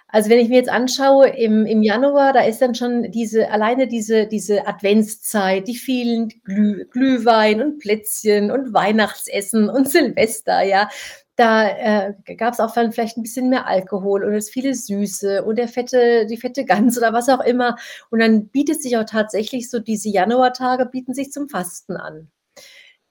[0.09, 3.87] Also, wenn ich mir jetzt anschaue, im im Januar, da ist dann schon diese alleine
[3.87, 10.89] diese diese Adventszeit, die vielen Glüh Glühwein und Plätzchen und Weihnachtsessen und Silvester, ja?
[11.37, 15.41] Da, äh, g gab's auch dann vielleicht 'n bisschen mehr Alkohol und das viele Süße
[15.45, 17.77] und der fette die fette Gans oder was auch immer.
[18.09, 22.29] Und dann bietet sich auch tatsächlich so diese Januartage bieten sich zum Fasten an.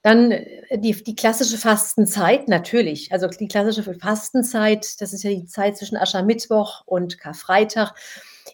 [0.05, 3.11] Dann, äh, die die klassische Fastenzeit natürlich.
[3.11, 7.93] Also, die klassische Fastenzeit, das ist ja die Zeit zwischen Aschermittwoch und Karfreitag,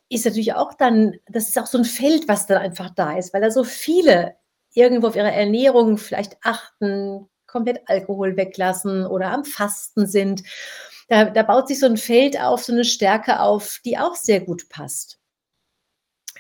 [0.10, 3.34] ist natürlich auch dann das ist auch so 'n Feld, was dann einfach da ist,
[3.34, 4.36] weil da so viele
[4.74, 10.44] irgendwo auf ihre Ernährung vielleicht achten, komplett Alkohol weglassen oder am Fasten sind.
[11.10, 14.42] Da da baut sich so 'n Feld auf, so 'ne Stärke auf, die auch sehr
[14.42, 15.18] gut passt.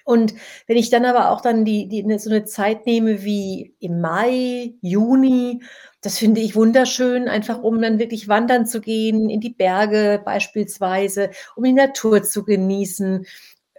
[0.07, 0.33] Und
[0.67, 3.99] wenn ich dann aber auch dann die die 'ne so 'ne Zeit nehme wie im
[3.99, 5.61] Mai, Juni,
[6.01, 11.31] das finde ich wunderschön, einfach um dann wirklich wandern zu gehen, in die Berge beispielsweise,
[11.57, 13.25] um die Natur zu genießen,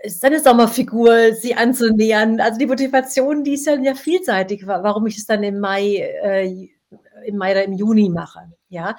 [0.07, 2.41] seine Sommerfigur sich anzunähern.
[2.41, 6.69] Also, die Motivation, die ist ja vielseitig, wa warum ich es dann im Mai äh,
[7.27, 8.97] im Mai oder im Juni mache, ja?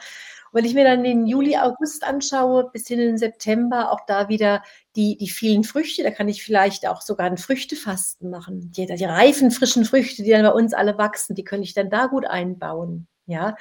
[0.51, 4.63] Wenn ich mir dann den Juli, August anschaue bis in den September, auch da wieder
[4.95, 8.71] die die vielen Früchte, da kann ich vielleicht auch sogar 'n Früchtefasten machen.
[8.75, 11.89] Die die reifen, frischen Früchte, die dann bei uns alle wachsen, die könnte ich dann
[11.91, 13.55] da gut einbauen, ja?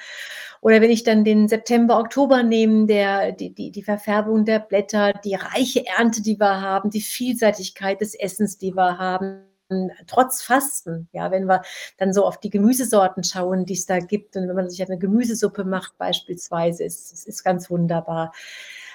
[0.61, 5.13] Oder wenn ich dann den September, Oktober nehme, der die die die Verfärbung der Blätter,
[5.25, 9.43] die reiche Ernte, die wir haben, die Vielseitigkeit des Essens, die wir haben,
[10.07, 11.61] trotz Fasten, ja, wenn wir
[11.97, 14.97] dann so auf die Gemüsesorten schauen, die es da gibt und wenn man sich eine
[14.97, 18.33] Gemüsesuppe macht beispielsweise, ist es ist ganz wunderbar.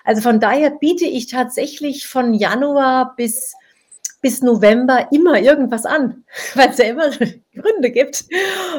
[0.05, 3.55] Also, von daher biete ich tatsächlich von Januar bis
[4.25, 7.11] bis November immer irgendwas an, weil es ja immer
[7.55, 8.25] Gründe gibt.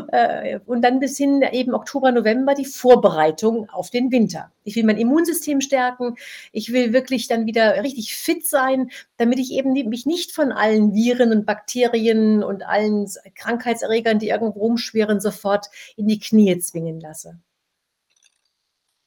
[0.08, 4.52] Äh, und dann bis hin eben Oktober, November die Vorbereitung auf den Winter.
[4.64, 6.16] Ich will mein Immunsystem stärken.
[6.52, 10.96] Ich will wirklich dann wieder richtig fit sein, damit ich eben mich nicht von allen
[10.96, 17.38] Viren und Bakterien und allen Krankheitserregern, die irgendwo rumschwirren, sofort in die Knie zwingen lasse.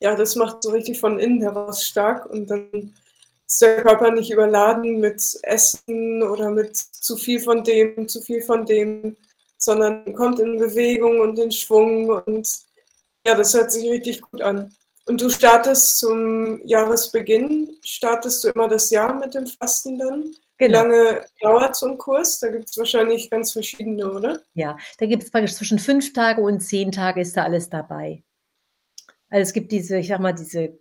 [0.01, 2.94] Ja, das macht so richtig von innen heraus stark und dann
[3.48, 8.42] ist der Körper nicht überladen mit Essen oder mit zu viel von dem, zu viel
[8.42, 9.16] von dem,
[9.56, 12.48] sondern kommt in Bewegung und in Schwung und
[13.26, 14.72] ja, das hört sich richtig gut an.
[15.06, 20.34] Und du startest zum Jahresbeginn, startest du immer das Jahr mit dem Fasten dann?
[20.58, 20.68] Genau.
[20.68, 22.40] Wie lange dauert so ein Kurs?
[22.40, 24.42] Da gibt es wahrscheinlich ganz verschiedene, oder?
[24.54, 28.22] Ja, da gibt es praktisch zwischen fünf Tage und zehn Tage ist da alles dabei.
[29.30, 30.78] Also es gibt diese, ich sag mal, diese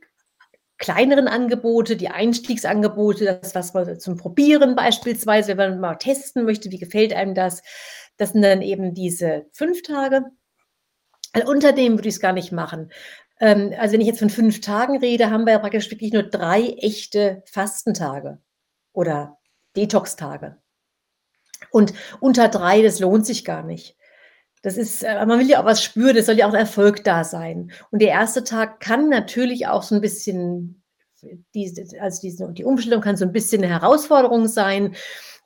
[0.78, 6.72] kleineren Angebote, die Einstiegsangebote, das, was man zum Probieren beispielsweise, wenn man mal testen möchte,
[6.72, 7.62] wie gefällt einem das,
[8.18, 10.26] das sind dann eben diese fünf Tage.
[11.34, 12.92] Also unter dem würde ich es gar nicht machen.
[13.40, 16.24] Ähm, also wenn ich jetzt von fünf Tagen rede, haben wir ja praktisch wirklich nur
[16.24, 18.40] drei echte Fastentage
[18.94, 19.38] oder
[19.76, 20.58] Detox-Tage.
[21.72, 23.97] Und unter drei, das lohnt sich gar nicht.
[24.68, 27.24] Das ist, äh, man will ja auch was spüren, es soll ja auch Erfolg da
[27.24, 27.72] sein.
[27.90, 30.84] Und der erste Tag kann natürlich auch so ein bisschen,
[31.56, 34.94] diese, also diese, die Umstellung kann so ein bisschen eine Herausforderung sein.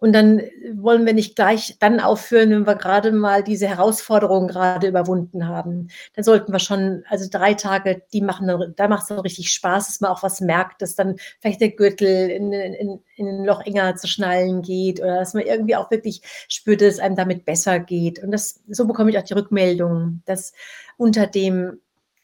[0.01, 0.41] Und dann
[0.73, 5.89] wollen wir nicht gleich dann aufführen, wenn wir gerade mal diese Herausforderungen gerade überwunden haben.
[6.15, 9.85] Dann sollten wir schon, also drei Tage, die machen da macht es dann richtig Spaß,
[9.85, 13.61] dass man auch was merkt, dass dann vielleicht der Gürtel in, in, in ein Loch
[13.63, 17.45] enger zu schnallen geht oder dass man irgendwie auch wirklich spürt, dass es einem damit
[17.45, 18.23] besser geht.
[18.23, 20.53] Und das, so bekomme ich auch die Rückmeldung, dass
[20.97, 21.79] unter dem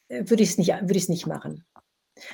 [0.08, 1.64] äh, würde ich es nicht, würde ich es nicht machen.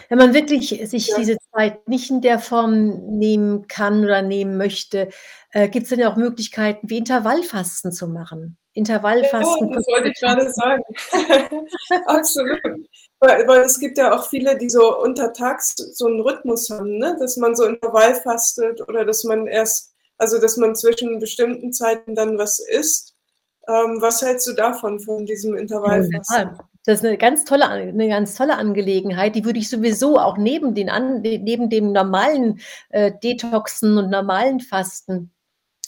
[0.08, 1.16] Wenn man wirklich sich ja.
[1.18, 5.08] diese Zeit nicht in der Form nehmen kann oder nehmen möchte,
[5.52, 8.58] äh, gibt es dann ja auch Möglichkeiten, wie Intervallfasten zu machen.
[8.74, 9.68] Intervallfasten.
[9.68, 10.82] Ja, das wollte ich gerade sagen.
[12.06, 12.60] Absolut.
[13.20, 17.16] Weil, weil, es gibt ja auch viele, die so untertags so einen Rhythmus haben, ne?
[17.18, 22.14] dass man so Intervall fastet oder dass man erst, also dass man zwischen bestimmten Zeiten
[22.14, 23.14] dann was isst.
[23.66, 26.36] Ähm, was hältst du davon, von diesem Intervallfasten?
[26.36, 29.34] Ja, das ist eine ganz tolle eine ganz tolle Angelegenheit.
[29.34, 30.90] Die würde ich sowieso auch neben den
[31.22, 35.30] neben dem normalen, äh, Detoxen und normalen Fasten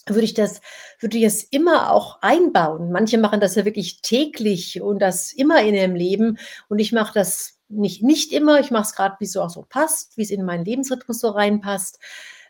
[0.09, 0.61] würde ich das
[1.01, 2.93] würde ich es immer auch einbauen.
[2.93, 7.13] Manche machen das ja wirklich täglich und das immer in ihrem Leben und ich mache
[7.15, 8.61] das nicht nicht immer.
[8.61, 11.21] Ich mache es gerade, wie es so auch so passt, wie es in meinen Lebensrhythmus
[11.21, 11.99] so reinpasst.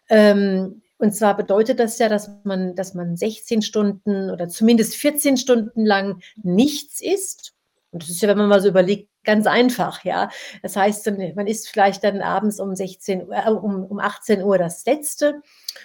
[0.08, 5.36] Ähm, und zwar bedeutet das ja, dass man dass man 16 Stunden oder zumindest 14
[5.36, 7.55] Stunden lang nichts isst
[7.96, 10.28] und das ist ja, wenn man mal so überlegt, ganz einfach, ja.
[10.62, 14.84] Das heißt, man isst vielleicht dann abends um 16 äh, um, um 18 Uhr das
[14.84, 15.40] letzte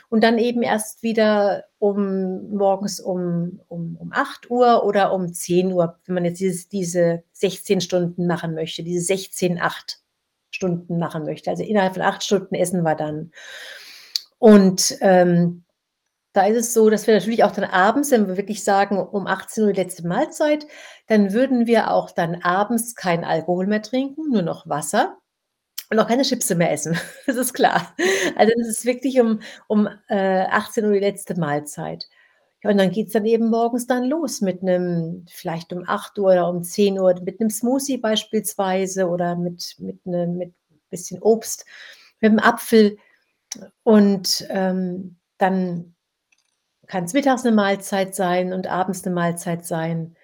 [0.09, 5.71] und dann eben erst wieder um morgens um, um, um 8 Uhr oder um 10
[5.71, 9.99] Uhr, wenn man jetzt dieses, diese 16 Stunden machen möchte, diese 16, 8
[10.49, 11.49] Stunden machen möchte.
[11.49, 13.31] Also innerhalb von 8 Stunden essen wir dann.
[14.37, 15.63] Und ähm,
[16.33, 19.27] da ist es so, dass wir natürlich auch dann abends, wenn wir wirklich sagen, um
[19.27, 20.65] 18 Uhr die letzte Mahlzeit,
[21.07, 25.17] dann würden wir auch dann abends keinen Alkohol mehr trinken, nur noch Wasser
[25.89, 26.97] und auch keine Chips mehr essen.
[27.27, 27.93] Das ist klar.
[28.35, 32.07] Also das ist wirklich um, um äh, 18 Uhr die letzte Mahlzeit.
[32.63, 36.17] Ja, und dann geht es dann eben morgens dann los mit einem, vielleicht um 8
[36.19, 40.53] Uhr oder um 10 Uhr, mit einem Smoothie beispielsweise oder mit, mit einem mit
[40.91, 41.65] bisschen Obst,
[42.19, 42.97] mit einem Apfel.
[43.83, 45.95] Und ähm, dann
[46.91, 50.17] kann es mittags eine Mahlzeit sein und abends eine Mahlzeit sein.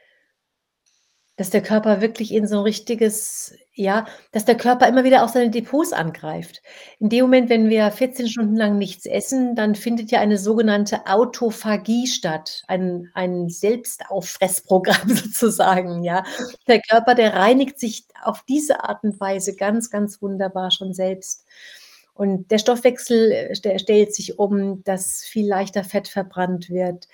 [1.38, 5.30] Dass der Körper wirklich in so ein richtiges ja, dass der Körper immer wieder auch
[5.30, 6.64] seine Depots angreift.
[7.00, 11.06] In dem Moment, wenn wir 14 Stunden lang nichts essen, dann findet ja eine sogenannte
[11.06, 16.24] Autophagie statt, ein ein Selbstauffressprogramm sozusagen, ja.
[16.68, 21.46] Der Körper, der reinigt sich auf diese Art und Weise ganz, ganz wunderbar schon selbst.
[22.18, 27.08] Und der Stoffwechsel, äh, stellt sich um, dass viel leichter Fett verbrannt wird.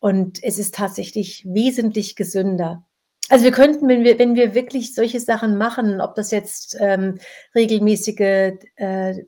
[0.00, 2.84] Und es ist tatsächlich wesentlich gesünder.
[3.28, 7.18] Also wir könnten, wenn wir, wenn wir wirklich solche Sachen machen, ob das jetzt ähm,
[7.54, 9.24] regelmäßige äh,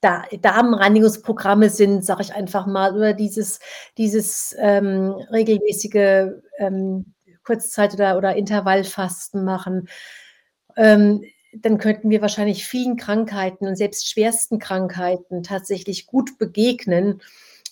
[0.00, 3.58] da Darmreinigungsprogramme sind, sage ich einfach mal, oder dieses,
[3.98, 9.88] dieses ähm, regelmäßige ähm, Kurzzeit- oder, oder Intervallfasten machen
[10.76, 11.24] ähm,
[11.60, 17.20] dann könnten wir wahrscheinlich vielen Krankheiten und selbst schwersten Krankheiten tatsächlich gut begegnen.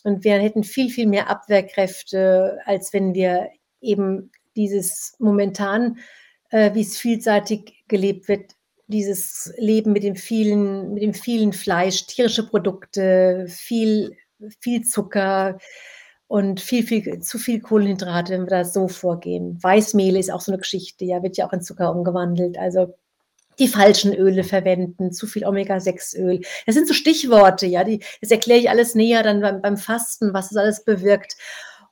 [0.05, 5.99] Und wir hätten viel, viel mehr Abwehrkräfte, als wenn wir eben dieses momentan,
[6.51, 8.53] äh, wie es vielseitig gelebt wird,
[8.87, 14.17] dieses Leben mit dem vielen, mit dem vielen Fleisch, tierische Produkte, viel,
[14.61, 15.59] viel Zucker
[16.27, 19.59] und viel, viel, zu viel Kohlenhydrate, wenn wir da so vorgehen.
[19.63, 22.59] Weißmehl ist auch so eine Geschichte, ja, wird ja auch in Zucker umgewandelt.
[22.59, 22.95] Also
[23.59, 26.41] die falschen Öle verwenden, zu viel Omega-6-Öl.
[26.67, 30.33] Das sind so Stichworte, ja, die, das erkläre ich alles näher dann beim, beim Fasten,
[30.33, 31.37] was das alles bewirkt.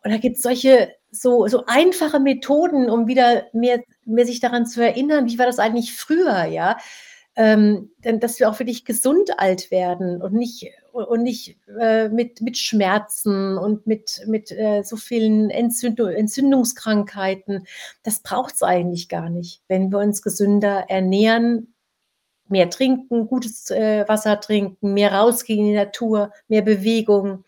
[0.03, 4.67] Und da gibt es solche so, so einfache Methoden, um wieder mehr, mehr sich daran
[4.67, 6.79] zu erinnern, wie war das eigentlich früher, ja.
[7.37, 12.57] Ähm, dass wir auch wirklich gesund alt werden und nicht, und nicht äh, mit, mit
[12.57, 17.67] Schmerzen und mit, mit äh, so vielen Entzünd Entzündungskrankheiten.
[18.03, 21.75] Das braucht es eigentlich gar nicht, wenn wir uns gesünder ernähren,
[22.49, 27.45] mehr trinken, gutes äh, Wasser trinken, mehr rausgehen in die Natur, mehr Bewegung.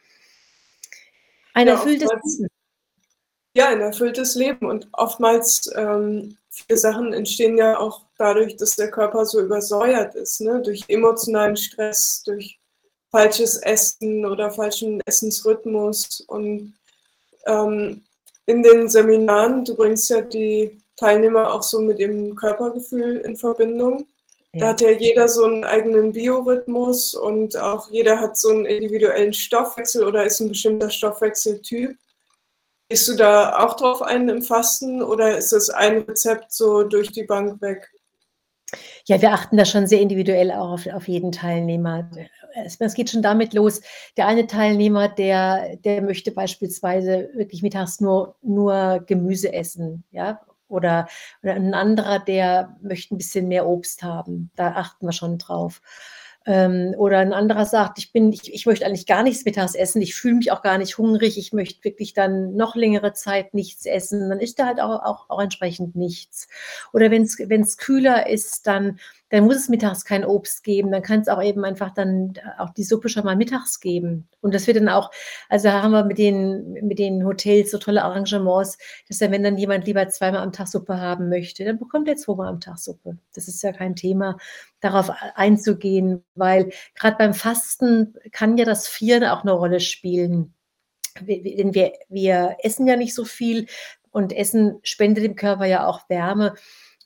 [1.54, 2.48] Ein ja, erfülltes Leben.
[3.54, 4.66] Ja, ein erfülltes Leben.
[4.66, 10.40] Und oftmals ähm, viele Sachen entstehen ja auch dadurch, dass der Körper so übersäuert ist,
[10.40, 10.62] ne?
[10.62, 12.61] durch emotionalen Stress, durch
[13.12, 16.22] falsches Essen oder falschen Essensrhythmus.
[16.26, 16.74] Und
[17.46, 18.02] ähm,
[18.46, 24.06] in den Seminaren, du bringst ja die Teilnehmer auch so mit dem Körpergefühl in Verbindung.
[24.54, 24.60] Ja.
[24.60, 29.32] Da hat ja jeder so einen eigenen Biorhythmus und auch jeder hat so einen individuellen
[29.32, 31.96] Stoffwechsel oder ist ein bestimmter Stoffwechseltyp.
[32.88, 37.10] Gehst du da auch drauf ein im Fasten oder ist das ein Rezept so durch
[37.10, 37.90] die Bank weg?
[39.06, 42.10] Ja, wir achten da schon sehr individuell auch auf, auf jeden Teilnehmer.
[42.54, 43.80] Es, geht schon damit los.
[44.16, 51.06] Der eine Teilnehmer, der, der möchte beispielsweise wirklich mittags nur, nur Gemüse essen, ja, oder,
[51.42, 54.50] oder ein anderer, der möchte ein bisschen mehr Obst haben.
[54.56, 55.80] Da achten wir schon drauf.
[56.44, 60.02] Ähm, oder ein anderer sagt, ich bin, ich, ich möchte eigentlich gar nichts mittags essen,
[60.02, 63.86] ich fühle mich auch gar nicht hungrig, ich möchte wirklich dann noch längere Zeit nichts
[63.86, 66.48] essen, dann ist da halt auch, auch, auch entsprechend nichts.
[66.92, 68.98] Oder wenn es kühler ist, dann
[69.32, 70.92] dann muss es mittags kein Obst geben.
[70.92, 74.28] Dann kann es auch eben einfach dann auch die Suppe schon mal mittags geben.
[74.42, 75.10] Und das wird dann auch,
[75.48, 78.76] also haben wir mit den, mit den Hotels so tolle Arrangements,
[79.08, 82.16] dass dann, wenn dann jemand lieber zweimal am Tag Suppe haben möchte, dann bekommt er
[82.16, 83.16] zweimal am Tag Suppe.
[83.34, 84.36] Das ist ja kein Thema,
[84.80, 90.52] darauf einzugehen, weil gerade beim Fasten kann ja das Vieren auch eine Rolle spielen.
[91.20, 93.66] Denn wir, wir essen ja nicht so viel
[94.10, 96.54] und Essen spendet dem Körper ja auch Wärme.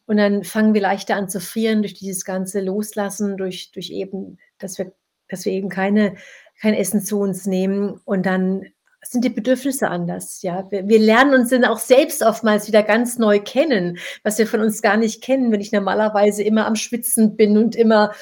[0.07, 4.39] Und dann fangen wir leichter an zu frieren durch dieses ganze Loslassen, durch, durch eben,
[4.59, 4.93] dass wir,
[5.29, 6.17] dass wir eben keine,
[6.61, 8.01] kein Essen zu uns nehmen.
[8.05, 8.67] Und dann
[9.03, 10.43] sind die Bedürfnisse anders.
[10.43, 14.47] Ja, wir, wir, lernen uns dann auch selbst oftmals wieder ganz neu kennen, was wir
[14.47, 15.53] von uns gar nicht kennen.
[15.53, 18.13] Wenn ich normalerweise immer am Schwitzen bin und immer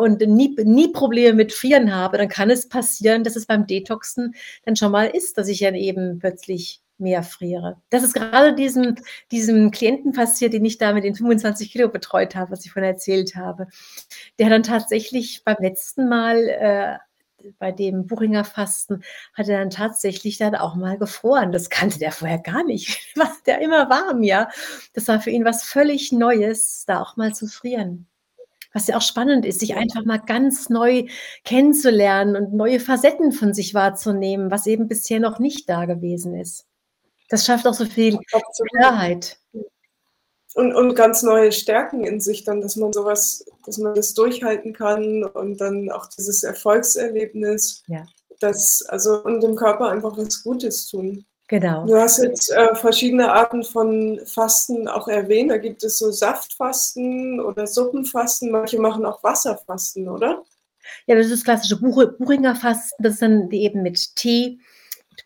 [0.00, 4.34] und nie, nie Probleme mit Frieren habe, dann kann es passieren, dass es beim Detoxen
[4.64, 7.80] dann schon mal ist, dass ich dann eben plötzlich mehr friere.
[7.90, 8.96] Das ist gerade diesem,
[9.30, 12.90] diesem Klienten passiert, den ich da mit den 25 Kilo betreut habe, was ich vorhin
[12.90, 13.68] erzählt habe.
[14.38, 16.98] Der dann tatsächlich beim letzten Mal äh,
[17.58, 19.02] bei dem Buchinger Fasten
[19.34, 21.52] hat er dann tatsächlich dann auch mal gefroren.
[21.52, 22.98] Das kannte der vorher gar nicht.
[23.16, 24.48] War der immer warm, ja.
[24.92, 28.06] Das war für ihn was völlig Neues, da auch mal zu frieren.
[28.72, 31.06] Was ja auch spannend ist, sich einfach mal ganz neu
[31.44, 36.66] kennenzulernen und neue Facetten von sich wahrzunehmen, was eben bisher noch nicht da gewesen ist.
[37.28, 38.18] Das schafft auch so viel
[38.76, 39.38] Klarheit.
[40.54, 44.72] Und, und ganz neue Stärken in sich dann, dass man sowas, dass man das durchhalten
[44.72, 48.04] kann und dann auch dieses Erfolgserlebnis, ja.
[48.40, 51.24] das, also und dem Körper einfach was Gutes tun.
[51.48, 51.86] Genau.
[51.86, 55.50] Du hast jetzt äh, verschiedene Arten von Fasten auch erwähnt.
[55.50, 58.50] Da gibt es so Saftfasten oder Suppenfasten.
[58.50, 60.42] Manche machen auch Wasserfasten, oder?
[61.06, 63.02] Ja, das ist das klassische Buchinger Fasten.
[63.02, 64.60] Das ist dann eben mit Tee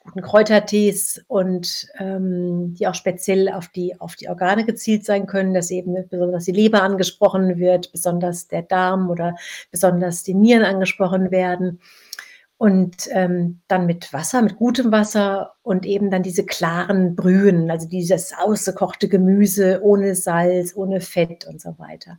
[0.02, 5.54] guten Kräutertees und ähm, die auch speziell auf die, auf die Organe gezielt sein können,
[5.54, 9.36] dass eben besonders die Leber angesprochen wird, besonders der Darm oder
[9.70, 11.80] besonders die Nieren angesprochen werden.
[12.58, 17.88] Und ähm, dann mit Wasser, mit gutem Wasser und eben dann diese klaren Brühen, also
[17.88, 22.18] dieses ausgekochte Gemüse ohne Salz, ohne Fett und so weiter.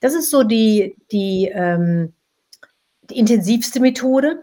[0.00, 2.12] Das ist so die, die, ähm,
[3.08, 4.40] die intensivste Methode.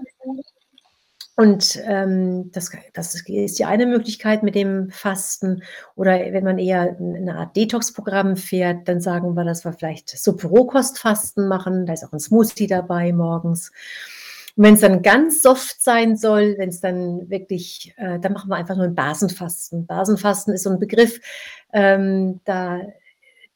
[1.38, 5.64] Und ähm, das, das ist die eine Möglichkeit mit dem Fasten.
[5.96, 11.48] Oder wenn man eher eine Art Detox-Programm fährt, dann sagen wir, dass wir vielleicht Suppe-Rohkostfasten
[11.50, 11.86] machen.
[11.86, 13.74] Da ist auch ein Smoothie dabei morgens.
[14.56, 18.50] Und wenn es dann ganz soft sein soll, wenn es dann wirklich, äh, dann machen
[18.50, 19.86] wir einfach nur ein Basenfasten.
[19.86, 21.20] Basenfasten ist so ein Begriff,
[21.74, 22.80] ähm, da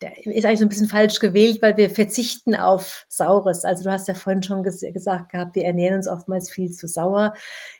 [0.02, 3.66] der ist eigentlich so 'n bisschen falsch gewählt, weil wir verzichten auf Saures.
[3.66, 6.88] Also, du hast ja vorhin schon ges gesagt gehabt, wir ernähren uns oftmals viel zu
[6.88, 7.34] sauer,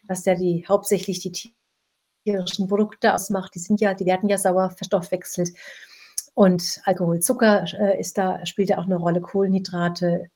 [0.08, 1.32] was ja die hauptsächlich die
[2.26, 3.56] tierischen Produkte ausmacht.
[3.56, 5.52] Die sind ja die werden ja sauer verstoffwechselt.
[6.36, 9.22] Und Alkohol, Zucker, äh, ist da spielt da auch 'ne Rolle.
[9.22, 10.28] Kohlenhydrate,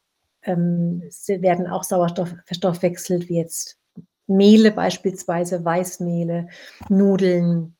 [0.43, 3.77] ähm, werden auch Sauerstoff verstoffwechselt, wie jetzt
[4.27, 6.47] Mehle beispielsweise, Weißmehle,
[6.89, 7.75] Nudeln,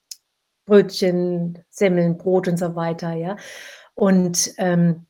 [0.68, 3.38] Brötchen, Semmeln, Brot und so weiter, ja?
[3.96, 5.06] Und, ähm,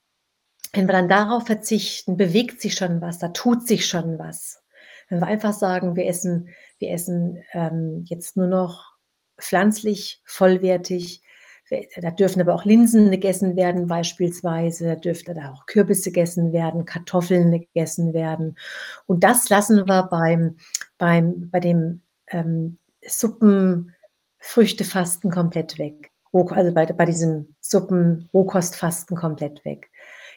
[0.74, 4.64] wenn wir dann darauf verzichten, bewegt sich schon was, da tut sich schon was.
[5.08, 6.50] Wenn wir einfach sagen, wir essen
[6.84, 8.94] wir essen, ähm, jetzt nur noch
[9.40, 11.22] pflanzlich, vollwertig,
[11.70, 16.52] we da dürfen aber auch Linsen gegessen werden beispielsweise, da dürfte da auch Kürbisse gegessen
[16.52, 18.58] werden, Kartoffeln gegessen werden.
[19.06, 20.58] Und das lassen wir beim
[20.98, 23.96] beim bei dem, ähm, Suppen
[24.40, 26.13] Früchtefasten komplett weg.
[26.34, 29.90] Also, bei bei diesem Suppen-Rohkostfasten komplett weg.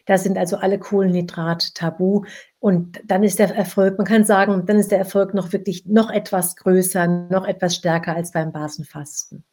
[0.06, 2.24] Da sind also alle Kohlenhydrate tabu
[2.60, 6.10] und dann ist der Erfolg man kann sagen, dann ist der Erfolg noch wirklich noch
[6.10, 9.44] etwas größer, noch etwas stärker als beim Basenfasten.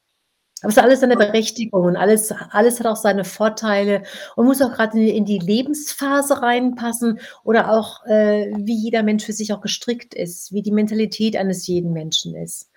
[0.62, 4.04] Aber es hat alles seine Berechtigung und alles alles hat auch seine Vorteile
[4.36, 9.34] und muss auch die in die Lebensphase reinpassen oder auch, äh, wie jeder Mensch für
[9.34, 12.70] sich auch gestrickt ist, wie die Mentalität eines jeden Menschen ist.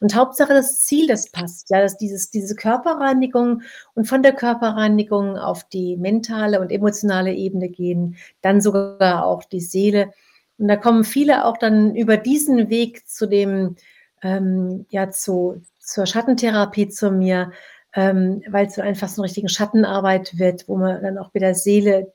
[0.00, 3.62] Und Hauptsache das Ziel, das passt, ja, dass dieses diese Körperreinigung
[3.94, 9.60] und von der Körperreinigung auf die mentale und emotionale Ebene gehen, dann sogar auch die
[9.60, 10.12] Seele.
[10.58, 13.76] Und da kommen viele auch dann über diesen Weg zu dem
[14.22, 17.52] ähm, ja, zu zur Schattentherapie zu mir,
[17.94, 21.54] ähm, weil's so einfach so 'ne richtige Schattenarbeit wird, wo man dann auch mit der
[21.54, 22.12] Seele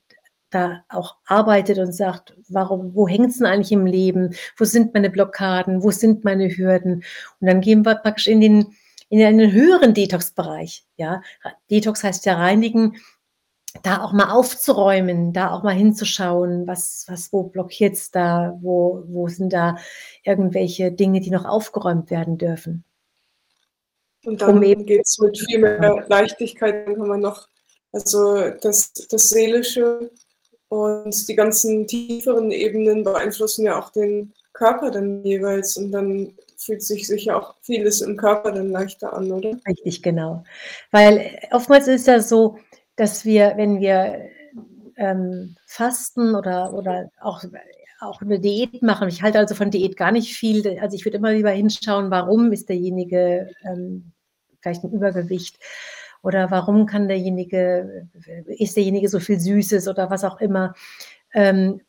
[0.51, 4.35] da auch arbeitet und sagt: „Warum wo hängt's 'n eigentlich im Leben?
[4.57, 5.83] Wo sind meine Blockaden?
[5.83, 7.03] Wo sind meine Hürden?“
[7.41, 8.73] Und dann gehen wir praktisch in den
[9.09, 11.21] in einen höheren Detox-Bereich, ja?
[11.69, 12.95] Detox heißt ja reinigen,
[13.83, 18.57] da auch mal aufzuräumen, da auch mal hinzuschauen, was was wo blockiert's da?
[18.61, 19.77] Wo wo sind da
[20.23, 22.83] irgendwelche Dinge, die noch aufgeräumt werden dürfen?
[24.25, 27.47] Und Um dann eben geht's mit viel mehr Leichtigkeit dann kann man noch
[27.93, 30.11] also, das das Seelische
[30.71, 36.81] und die ganzen tieferen Ebenen beeinflussen ja auch den Körper dann jeweils und dann fühlt
[36.83, 39.57] sich sicher auch vieles im Körper dann leichter an, oder?
[39.67, 40.43] Richtig, genau.
[40.91, 42.57] Weil, äh, oftmals ist ja so,
[42.95, 44.29] dass wir, wenn wir,
[44.97, 47.43] ähm, fasten oder oder auch
[48.01, 50.79] auch 'ne Diät machen ich halte also von Diät gar nicht viel.
[50.81, 54.11] Also, ich würde immer lieber hinschauen, warum ist derjenige, ähm,
[54.61, 55.57] vielleicht im Übergewicht
[56.23, 58.07] oder warum kann derjenige
[58.47, 60.73] isst derjenige so viel Süßes oder was auch immer.
[61.33, 61.81] Ähm,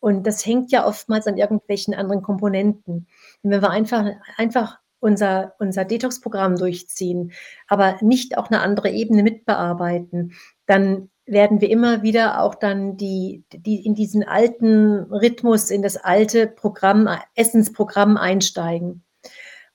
[0.00, 3.08] und das hängt ja oftmals an irgendwelchen anderen Komponenten.
[3.42, 4.06] Wenn wir einfach
[4.36, 7.32] einfach unser unser Detox-Programm durchziehen,
[7.68, 10.32] aber nicht auch 'ne andere Ebene mit bearbeiten,
[10.66, 15.96] dann werden wir immer wieder auch dann die die in diesen alten Rhythmus, in das
[15.98, 19.02] alte Programm Essensprogramm einsteigen.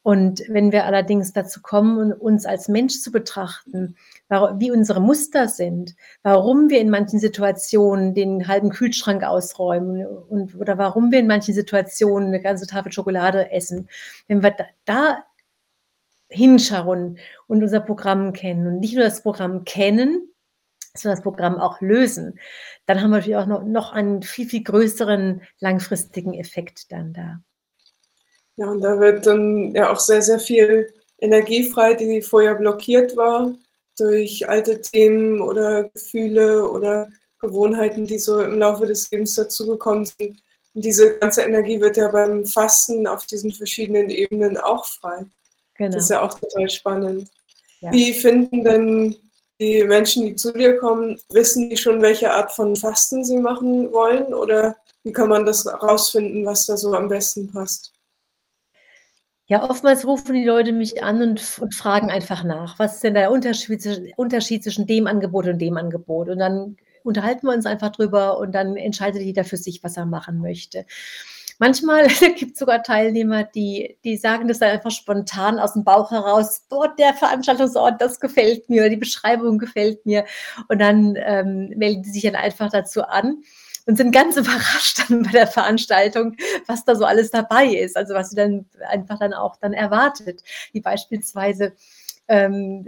[0.04, 3.96] Und wenn wir allerdings dazu kommen, uns als Mensch zu betrachten,
[4.58, 10.78] wie unsere Muster sind, warum wir in manchen Situationen den halben Kühlschrank ausräumen und oder
[10.78, 13.90] warum wir in manchen Situationen 'ne ganze Tafel Schokolade essen.
[14.28, 15.24] Wenn wir da da
[16.30, 20.30] hinschauen und unser Programm kennen und nicht nur das Programm kennen,
[20.96, 22.40] sondern das Programm auch lösen,
[22.88, 27.42] dann haben wir natürlich auch noch noch einen viel, viel größeren langfristigen Effekt dann da.
[28.60, 33.16] Ja, und da wird dann ja auch sehr, sehr viel Energie frei, die vorher blockiert
[33.16, 33.54] war
[33.98, 37.08] durch alte Themen oder Gefühle oder
[37.40, 40.42] Gewohnheiten, die so im Laufe des Lebens dazugekommen sind.
[40.74, 45.26] Und diese ganze Energie wird ja beim Fasten auf diesen verschiedenen Ebenen auch frei.
[45.78, 46.20] Das ist Genau.
[46.22, 47.30] ja auch total spannend.
[47.80, 47.94] Ja.
[47.94, 49.16] Wie finden denn
[49.62, 53.94] die Menschen, die zu dir kommen wissen die schon, welche Art von Fasten sie machen
[53.94, 57.94] wollen oder wie kann man das rausfinden, was da so am besten passt?
[59.52, 63.16] Ja, oftmals rufen die Leute mich an und und fragen einfach nach: „Was ist denn
[63.16, 67.66] der Unterschied zwisch Unterschied zwischen dem Angebot und dem Angebot?“ Und dann unterhalten wir uns
[67.66, 70.86] einfach drüber und dann entscheidet jeder für sich, was er machen möchte.
[71.58, 72.06] Manchmal
[72.38, 77.16] gibt's sogar Teilnehmer, die die sagen das dann einfach spontan aus'm Bauch heraus: „Boah, der
[77.16, 80.26] Veranstaltungsort, das gefällt mir die Beschreibung gefällt mir.“
[80.68, 83.42] Und dann, ähm, melden die sich dann einfach dazu an
[83.90, 86.38] und sind ganz überrascht dann bei der Veranstaltung,
[86.68, 90.44] was da so alles dabei ist, also, was sie dann einfach dann auch dann erwartet.
[90.72, 91.74] Wie beispielsweise,
[92.28, 92.86] ähm,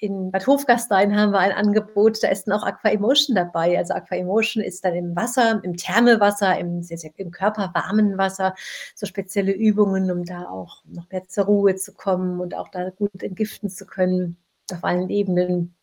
[0.00, 3.78] in Bad Hofgastein haben wir ein Angebot, da ist dann auch AquaEmotion dabei.
[3.78, 6.86] Also, AquaEmotion ist dann im Wasser, im Thermewasser, im
[7.16, 8.54] im körperwarmen Wasser,
[8.94, 12.90] so spezielle Übungen, um da auch noch mehr zur Ruhe zu kommen und auch da
[12.90, 14.36] gut entgiften zu können
[14.70, 15.74] auf allen Ebenen.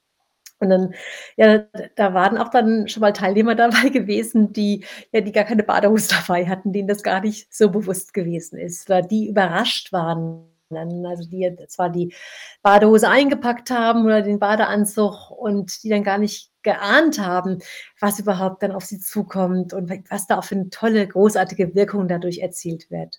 [0.59, 0.93] Und dann,
[1.37, 1.59] ja,
[1.95, 6.09] da waren auch dann schon mal Teilnehmer dabei gewesen, die ja, die gar keine Badehose
[6.09, 11.27] dabei hatten, denen das gar nicht so bewusst gewesen ist, oder die überrascht waren also
[11.27, 12.13] die zwar die
[12.61, 17.59] Badehose eingepackt haben oder den Badeanzug und die dann gar nicht geahnt haben,
[17.99, 22.07] was überhaupt dann auf sie zukommt und was da auch für eine tolle, großartige Wirkung
[22.07, 23.15] dadurch erzielt wird.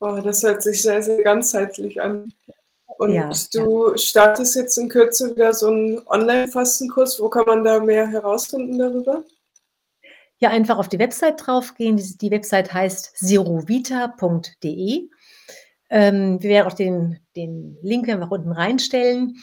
[0.00, 2.32] Oh, das hört sich sehr, sehr ganzheitlich an.
[3.00, 3.96] Und ja, du ja.
[3.96, 7.18] startest jetzt in Kürze wieder so einen Online-Fastenkurs.
[7.18, 9.24] Wo kann man da mehr herausfinden darüber?
[10.36, 11.96] Ja, einfach auf die Website draufgehen.
[11.96, 15.08] Die, die Website heißt sirovita.de.
[15.88, 19.38] Ähm, wir werden auch den, den Link einfach unten reinstellen.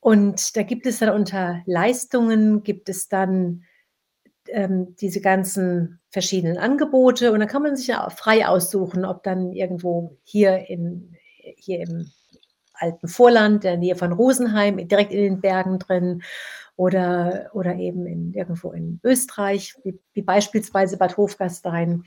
[0.00, 3.64] Und da gibt es dann unter Leistungen, gibt es dann
[4.48, 7.30] ähm, diese ganzen verschiedenen Angebote.
[7.30, 11.14] Und dann kann man sich ja frei aussuchen, ob dann irgendwo hier, in,
[11.58, 12.10] hier im
[12.78, 16.22] alten Vorland, der Nähe von Rosenheim, direkt in den Bergen drin
[16.76, 22.04] oder, oder eben in, irgendwo in Österreich, wie, wie beispielsweise Bad Hofgastein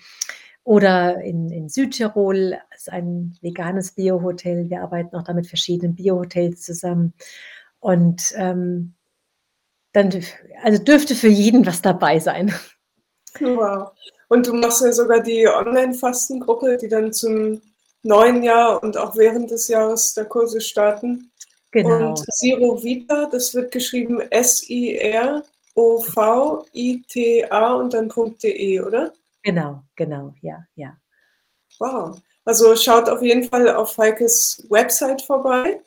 [0.64, 4.70] oder in, in Südtirol ist ein veganes Biohotel.
[4.70, 7.14] Wir arbeiten auch da mit verschiedenen Biohotels zusammen.
[7.80, 8.94] Und ähm,
[9.94, 10.12] dann,
[10.62, 12.54] also dürfte für jeden was dabei sein.
[13.40, 13.92] Wow.
[14.28, 17.62] Und du machst ja sogar die Online-Fastengruppe, die dann zum
[18.04, 21.32] neuen Jahr und auch während des Jahres der Kurse starten.
[21.72, 22.10] Genau.
[22.10, 25.44] Und Zero Vita, das wird geschrieben S-I-R-O-V-I-T-A
[27.76, 28.12] und dann
[28.44, 29.14] .de, oder?
[29.44, 30.98] Genau, genau, ja, ja.
[31.80, 32.18] Wow.
[32.46, 35.82] Also schaut auf jeden Fall auf Heikes Website vorbei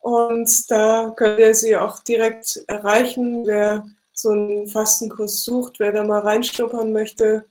[0.00, 3.46] und da könnt ihr sie auch direkt erreichen.
[3.46, 7.46] Wer so einen Fastenkurs sucht, wer da mal reinschnuppern möchte,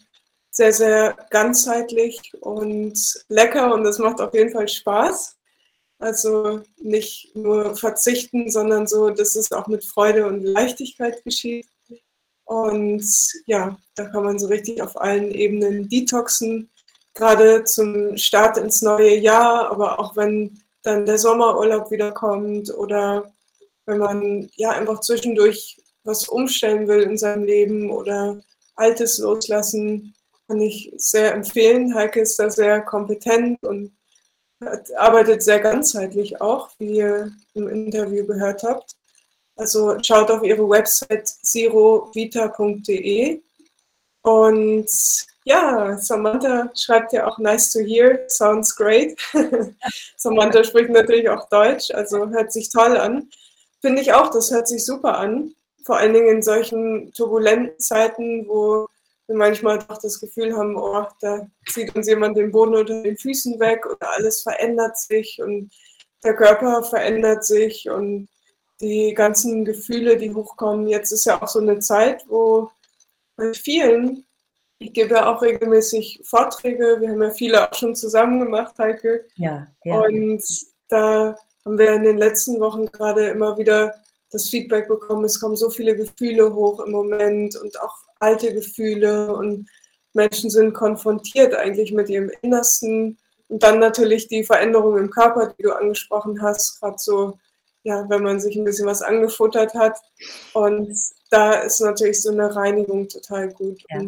[0.60, 5.38] sehr, sehr ganzheitlich und lecker und das macht auf jeden Fall Spaß.
[6.00, 11.66] Also nicht nur verzichten, sondern so, dass es auch mit Freude und Leichtigkeit geschieht.
[12.44, 13.06] Und
[13.46, 16.70] ja, da kann man so richtig auf allen Ebenen detoxen,
[17.14, 23.32] gerade zum Start ins neue Jahr, aber auch wenn dann der Sommerurlaub wieder kommt oder
[23.86, 28.42] wenn man ja einfach zwischendurch was umstellen will in seinem Leben oder
[28.76, 30.16] Altes loslassen,
[30.50, 31.94] kann ich sehr empfehlen.
[31.94, 33.92] Heike ist da sehr kompetent und
[34.98, 38.96] arbeitet sehr ganzheitlich auch, wie ihr im Interview gehört habt.
[39.56, 42.54] Also schaut auf ihre Website zerovita.de.
[44.24, 44.90] Und
[45.46, 49.16] ja, Samantha schreibt ja auch nice to hear, sounds great.
[50.18, 53.30] Samantha spricht natürlich auch Deutsch, also hört sich toll an.
[53.82, 55.54] Finde ich auch, das hört sich super an.
[55.86, 58.88] Vor allen Dingen in solchen turbulenten Zeiten, wo
[59.30, 63.18] wir manchmal doch das Gefühl haben, oh, da zieht uns jemand den Boden unter den
[63.18, 65.72] Füßen weg oder alles verändert sich und
[66.24, 68.28] der Körper verändert sich und
[68.82, 70.88] die ganzen Gefühle, die hochkommen.
[70.88, 72.70] Jetzt ist ja auch so eine Zeit, wo
[73.36, 74.26] bei vielen,
[74.80, 79.28] ich gebe ja auch regelmäßig Vorträge, wir haben ja viele auch schon zusammen gemacht, Heike.
[79.36, 80.00] Ja, ja.
[80.00, 80.44] Und
[80.88, 83.94] da haben wir in den letzten Wochen gerade immer wieder
[84.32, 89.34] das Feedback bekommen, es kommen so viele Gefühle hoch im Moment und auch alte Gefühle
[89.34, 89.70] und
[90.14, 93.18] Menschen sind konfrontiert eigentlich mit ihrem Innersten
[93.48, 97.38] und dann natürlich die Veränderung im Körper, die du angesprochen hast, gerade so
[97.84, 99.98] ja, wenn man sich ein bisschen was angefuttert hat.
[100.54, 100.96] Und
[101.30, 103.82] da ist natürlich so eine Reinigung total gut.
[103.90, 104.02] Ja.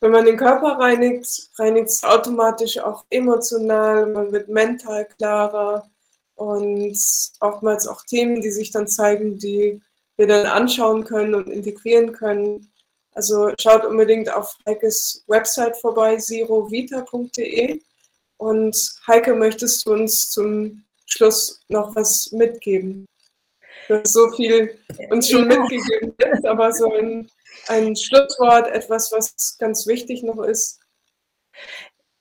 [0.00, 5.90] wenn man den Körper reinigt, reinigt es automatisch auch emotional, man wird mental klarer
[6.38, 6.96] und
[7.40, 9.80] oftmals auch Themen, die sich dann zeigen, die
[10.16, 12.70] wir dann anschauen können und integrieren können.
[13.12, 17.80] Also schaut unbedingt auf Heikes Website vorbei, zerovita.de.
[18.36, 23.06] Und Heike, möchtest du uns zum Schluss noch was mitgeben?
[23.88, 24.78] Du hast so viel
[25.10, 26.14] uns schon mitgegeben,
[26.44, 27.28] aber so ein,
[27.66, 30.78] ein Schlusswort, etwas, was ganz wichtig noch ist.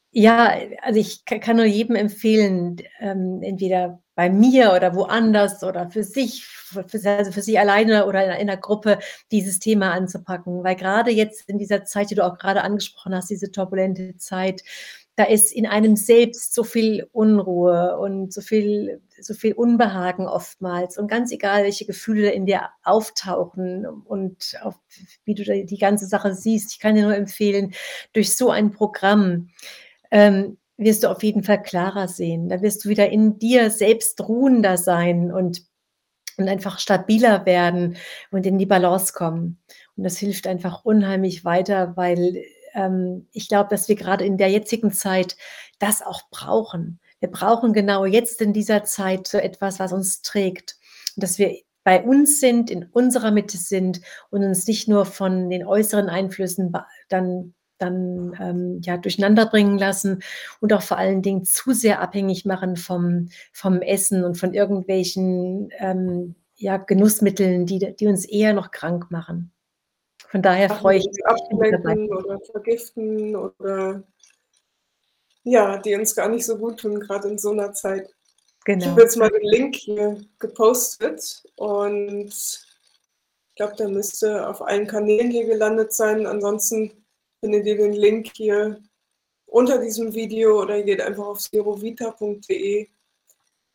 [0.10, 6.04] Ja, also ich kann nur jedem empfehlen, ähm, entweder bei mir oder woanders oder für
[6.04, 8.98] sich, für, also für sich alleine oder in einer Gruppe
[9.32, 10.64] dieses Thema anzupacken.
[10.64, 14.64] Weil gerade jetzt in dieser Zeit, die du auch gerade angesprochen hast, diese turbulente Zeit,
[15.18, 20.98] da ist in einem selbst so viel Unruhe und so viel, so viel Unbehagen oftmals
[20.98, 24.80] und ganz egal, welche Gefühle in dir auftauchen und auf,
[25.26, 26.72] wie du die ganze Sache siehst.
[26.72, 27.76] Ich kann dir nur empfehlen,
[28.14, 29.50] durch so ein Programm
[30.10, 32.50] ähm, wirst du auf jeden Fall klarer sehen.
[32.50, 35.64] Da wirst du wieder in dir selbst ruhender sein und,
[36.38, 37.98] und einfach stabiler werden
[38.32, 39.60] und in die Balance kommen.
[39.96, 44.50] Und das hilft einfach unheimlich weiter, weil ähm, ich glaube, dass wir gerade in der
[44.50, 45.36] jetzigen Zeit
[45.80, 47.00] das auch brauchen.
[47.20, 50.78] Wir brauchen genau jetzt in dieser Zeit so etwas, was uns trägt.
[51.16, 55.50] Und dass wir bei uns sind, in unserer Mitte sind und uns nicht nur von
[55.50, 56.74] den äußeren Einflüssen
[57.10, 60.24] dann dann ähm, ja durcheinander bringen lassen
[60.60, 65.70] und auch vor allen Dingen zu sehr abhängig machen vom, vom Essen und von irgendwelchen
[65.78, 69.52] ähm, ja, Genussmitteln, die, die uns eher noch krank machen.
[70.30, 71.26] Von daher Ach, freue ich mich.
[71.26, 74.04] Ablenken oder vergiften oder
[75.44, 78.10] ja, die uns gar nicht so gut tun, gerade in so einer Zeit.
[78.66, 78.84] Genau.
[78.84, 84.88] Ich habe jetzt mal den Link hier gepostet und ich glaube, der müsste auf allen
[84.88, 86.28] Kanälen hier gelandet sein.
[86.28, 86.92] Ansonsten
[87.40, 88.82] findet ihr den Link hier
[89.46, 92.88] unter diesem Video oder geht einfach auf zerovita.de.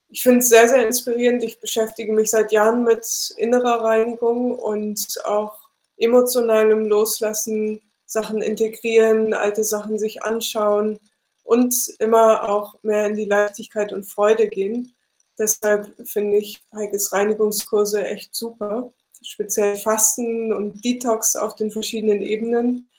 [0.09, 1.43] Ich finde es sehr, sehr inspirierend.
[1.43, 3.07] Ich beschäftige mich seit Jahren mit
[3.39, 5.59] innerer Reinigung und auch
[5.97, 10.99] emotionalem Loslassen, Sachen integrieren, alte Sachen sich anschauen
[11.45, 14.95] und immer auch mehr in die Leichtigkeit und Freude gehen.
[15.39, 18.93] Deshalb finde ich Heikes Reinigungskurse echt super.
[19.23, 22.91] Speziell Fasten und Detox auf den verschiedenen Ebenen.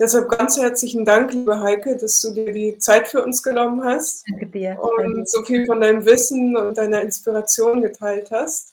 [0.00, 4.24] Deshalb ganz herzlichen Dank, liebe Heike, dass du dir die Zeit für uns genommen hast.
[4.30, 4.78] Danke dir.
[4.80, 8.72] Und so viel von deinem Wissen und deiner Inspiration geteilt hast.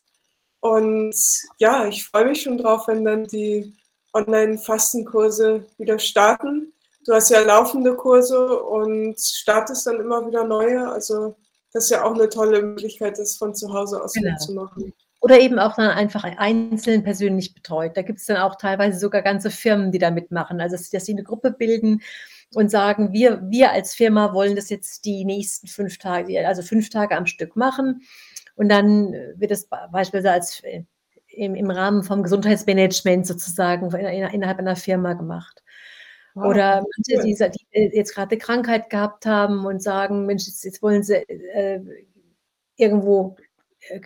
[0.62, 1.14] Und
[1.58, 3.76] ja, ich freue mich schon drauf, wenn dann die
[4.14, 6.72] Online-Fastenkurse wieder starten.
[7.06, 10.90] Du hast ja laufende Kurse und startest dann immer wieder neue.
[10.90, 11.36] Also
[11.74, 14.38] das ist ja auch eine tolle Möglichkeit, das von zu Hause aus genau.
[14.38, 14.94] zu machen.
[15.28, 17.98] Oder eben auch dann einfach einzeln persönlich betreut.
[17.98, 20.62] Da gibt es dann auch teilweise sogar ganze Firmen, die da mitmachen.
[20.62, 22.02] Also, dass sie eine Gruppe bilden
[22.56, 26.90] und sagen, wir, wir als Firma wollen das jetzt die nächsten fünf Tage, also fünf
[26.90, 28.04] Tage am Stück machen.
[28.56, 30.84] Und dann wird es beispielsweise als äh,
[31.28, 35.62] im, im Rahmen vom Gesundheitsmanagement sozusagen innerhalb einer Firma gemacht.
[36.36, 40.48] Ah, Oder manche, die, die äh, jetzt gerade eine Krankheit gehabt haben und sagen, Mensch,
[40.48, 41.82] jetzt, jetzt wollen sie äh,
[42.78, 43.36] irgendwo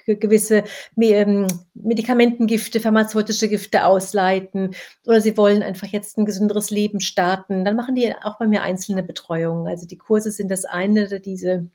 [0.05, 0.63] gewisse
[0.99, 4.75] ähm, Medikamentengifte, pharmazeutische Gifte ausleiten
[5.05, 8.61] oder sie wollen einfach jetzt ein gesünderes Leben starten, dann machen die auch bei mir
[8.61, 9.67] einzelne Betreuungen.
[9.67, 11.69] Also die Kurse sind das eine, diese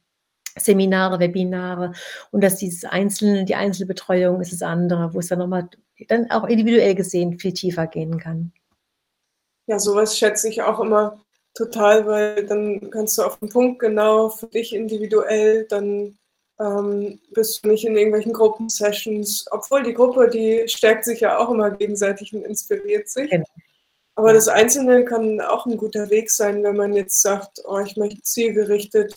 [0.59, 1.93] Seminare, Webinare
[2.31, 5.69] und dass dieses einzelne, die Einzelbetreuung ist das andere, wo es dann nochmal
[6.09, 8.53] dann auch individuell gesehen viel tiefer gehen kann.
[9.67, 11.21] Ja, sowas schätze ich auch immer
[11.55, 16.17] total, weil dann kannst du auf den Punkt genau für dich individuell dann
[16.59, 21.51] ähm, bist du nicht in irgendwelchen Gruppensessions, obwohl die Gruppe, die stärkt sich ja auch
[21.51, 23.31] immer gegenseitig und inspiriert sich.
[23.31, 23.47] Genau.
[24.15, 27.97] Aber das Einzelne kann auch ein guter Weg sein, wenn man jetzt sagt, oh, ich
[27.97, 29.15] möchte zielgerichtet,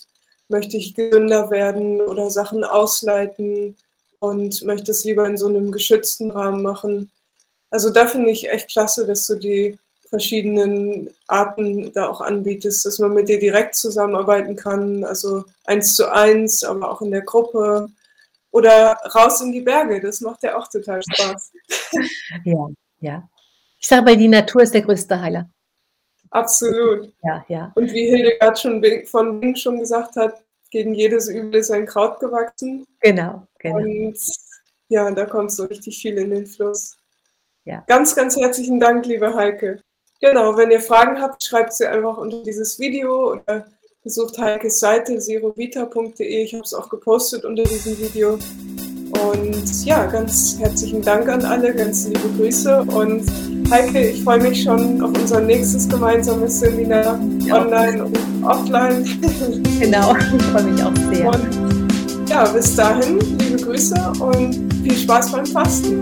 [0.48, 3.76] möchte ich gesünder werden oder Sachen ausleiten
[4.18, 7.10] und möchte es lieber in so einem geschützten Rahmen machen.
[7.70, 9.78] Also da finde ich echt klasse, dass du die
[10.10, 16.12] verschiedenen Arten da auch anbietest, dass man mit dir direkt zusammenarbeiten kann, also eins zu
[16.12, 17.88] eins, aber auch in der Gruppe
[18.50, 21.52] oder raus in die Berge, das macht ja auch total Spaß.
[22.44, 22.68] Ja,
[23.00, 23.28] ja.
[23.78, 25.48] Ich sage mal, die Natur ist der größte Heiler.
[26.30, 27.12] Absolut.
[27.22, 27.72] Ja, ja.
[27.74, 32.20] Und wie Hildegard schon von Wing schon gesagt hat, gegen jedes Übel ist ein Kraut
[32.20, 32.86] gewachsen.
[33.00, 33.76] Genau, genau.
[33.76, 34.18] Und
[34.88, 36.96] ja, da kommt so richtig viel in den Fluss.
[37.64, 37.84] Ja.
[37.86, 39.82] Ganz, ganz herzlichen Dank, liebe Heike.
[40.20, 43.64] Genau, wenn ihr Fragen habt, schreibt sie einfach unter dieses Video oder
[44.04, 46.44] besucht Heikes Seite zerovita.de.
[46.44, 48.38] Ich habe es auch gepostet unter diesem Video.
[49.32, 52.82] Und ja, ganz herzlichen Dank an alle, ganz liebe Grüße.
[52.82, 53.24] Und
[53.70, 57.62] Heike, ich freue mich schon auf unser nächstes gemeinsames Seminar, ja.
[57.62, 59.04] online und offline.
[59.80, 61.28] Genau, ich freue mich auch sehr.
[61.28, 65.98] Und ja, bis dahin, liebe Grüße und viel Spaß beim Fasten.